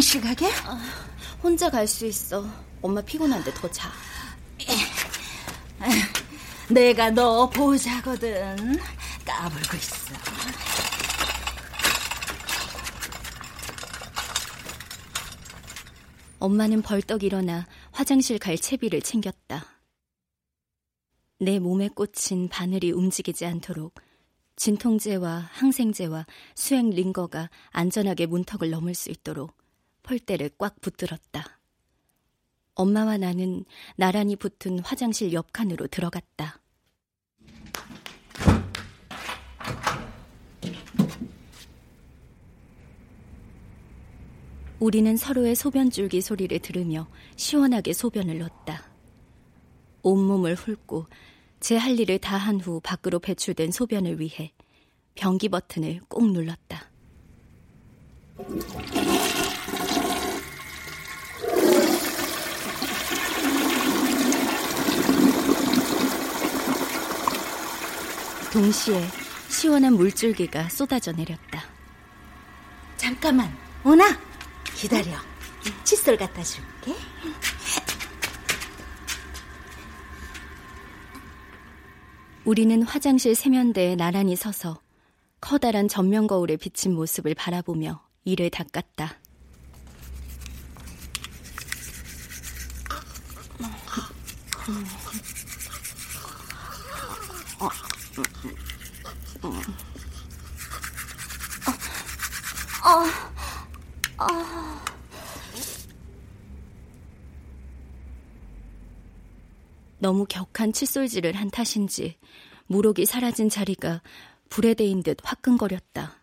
화장실 0.09 0.21
가게? 0.21 0.47
혼자 1.43 1.69
갈 1.69 1.85
수 1.85 2.07
있어. 2.07 2.43
엄마 2.81 2.99
피곤한데 2.99 3.53
더 3.53 3.69
자. 3.69 3.91
내가 6.67 7.11
너 7.11 7.47
보자거든. 7.47 8.79
까불고 9.23 9.77
있어. 9.77 10.15
엄마는 16.39 16.81
벌떡 16.81 17.21
일어나 17.21 17.67
화장실 17.91 18.39
갈 18.39 18.57
채비를 18.57 19.03
챙겼다. 19.03 19.63
내 21.39 21.59
몸에 21.59 21.87
꽂힌 21.87 22.49
바늘이 22.49 22.91
움직이지 22.93 23.45
않도록 23.45 23.93
진통제와 24.55 25.49
항생제와 25.51 26.25
수행 26.55 26.89
링거가 26.89 27.51
안전하게 27.69 28.25
문턱을 28.25 28.71
넘을 28.71 28.95
수 28.95 29.11
있도록 29.11 29.58
폴대를 30.03 30.51
꽉 30.57 30.79
붙들었다. 30.81 31.59
엄마와 32.75 33.17
나는 33.17 33.65
나란히 33.97 34.35
붙은 34.35 34.79
화장실 34.79 35.33
옆 35.33 35.51
칸으로 35.51 35.87
들어갔다. 35.87 36.61
우리는 44.79 45.17
서로의 45.17 45.55
소변 45.55 45.89
줄기 45.89 46.21
소리를 46.21 46.57
들으며 46.59 47.07
시원하게 47.35 47.93
소변을 47.93 48.39
넣었다. 48.39 48.83
온몸을 50.03 50.55
훑고 50.55 51.07
제 51.59 51.75
할 51.75 51.99
일을 51.99 52.19
다 52.19 52.37
한 52.37 52.61
후 52.61 52.79
밖으로 52.81 53.19
배출된 53.19 53.71
소변을 53.71 54.19
위해 54.21 54.53
변기 55.15 55.49
버튼을 55.49 55.99
꼭 56.07 56.31
눌렀다. 56.31 56.89
동시에 68.51 69.07
시원한 69.47 69.93
물줄기가 69.93 70.69
쏟아져 70.69 71.11
내렸다. 71.11 71.63
잠깐만, 72.97 73.55
오나 73.83 74.05
기다려. 74.75 75.11
칫솔 75.83 76.17
갖다 76.17 76.43
줄게. 76.43 76.95
우리는 82.45 82.81
화장실 82.81 83.35
세면대에 83.35 83.95
나란히 83.95 84.35
서서 84.35 84.81
커다란 85.41 85.87
전면 85.87 86.25
거울에 86.25 86.57
비친 86.57 86.95
모습을 86.95 87.35
바라보며 87.35 88.03
이를 88.25 88.49
닦았다. 88.49 89.19
어, 99.41 99.47
어. 104.23 104.79
너무 109.99 110.25
격한 110.25 110.73
칫솔질을 110.73 111.33
한 111.33 111.49
탓인지 111.49 112.17
무록이 112.67 113.05
사라진 113.05 113.49
자리가 113.49 114.01
불에 114.49 114.73
대인 114.73 115.03
듯 115.03 115.17
화끈거렸다. 115.23 116.19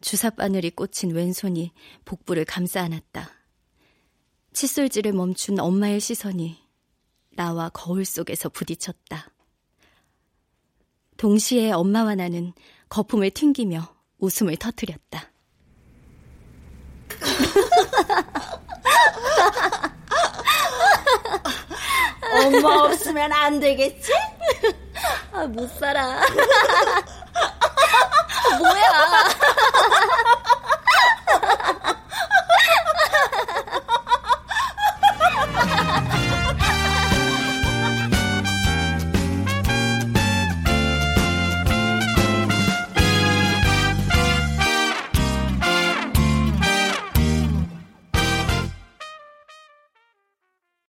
주사바늘이 0.00 0.70
꽂힌 0.70 1.12
왼손이 1.12 1.72
복부를 2.04 2.44
감싸 2.44 2.82
안았다. 2.82 3.30
칫솔질을 4.52 5.12
멈춘 5.12 5.58
엄마의 5.58 6.00
시선이 6.00 6.58
나와 7.30 7.68
거울 7.70 8.04
속에서 8.04 8.48
부딪혔다. 8.48 9.30
동시에 11.16 11.72
엄마와 11.72 12.14
나는 12.14 12.52
거품을 12.88 13.30
튕기며 13.30 13.88
웃음을 14.18 14.56
터뜨렸다. 14.56 15.30
엄마 22.44 22.84
없으면 22.84 23.32
안 23.32 23.58
되겠지? 23.60 24.12
아, 25.32 25.46
못 25.46 25.66
살아. 25.78 26.20
뭐야? 28.58 29.28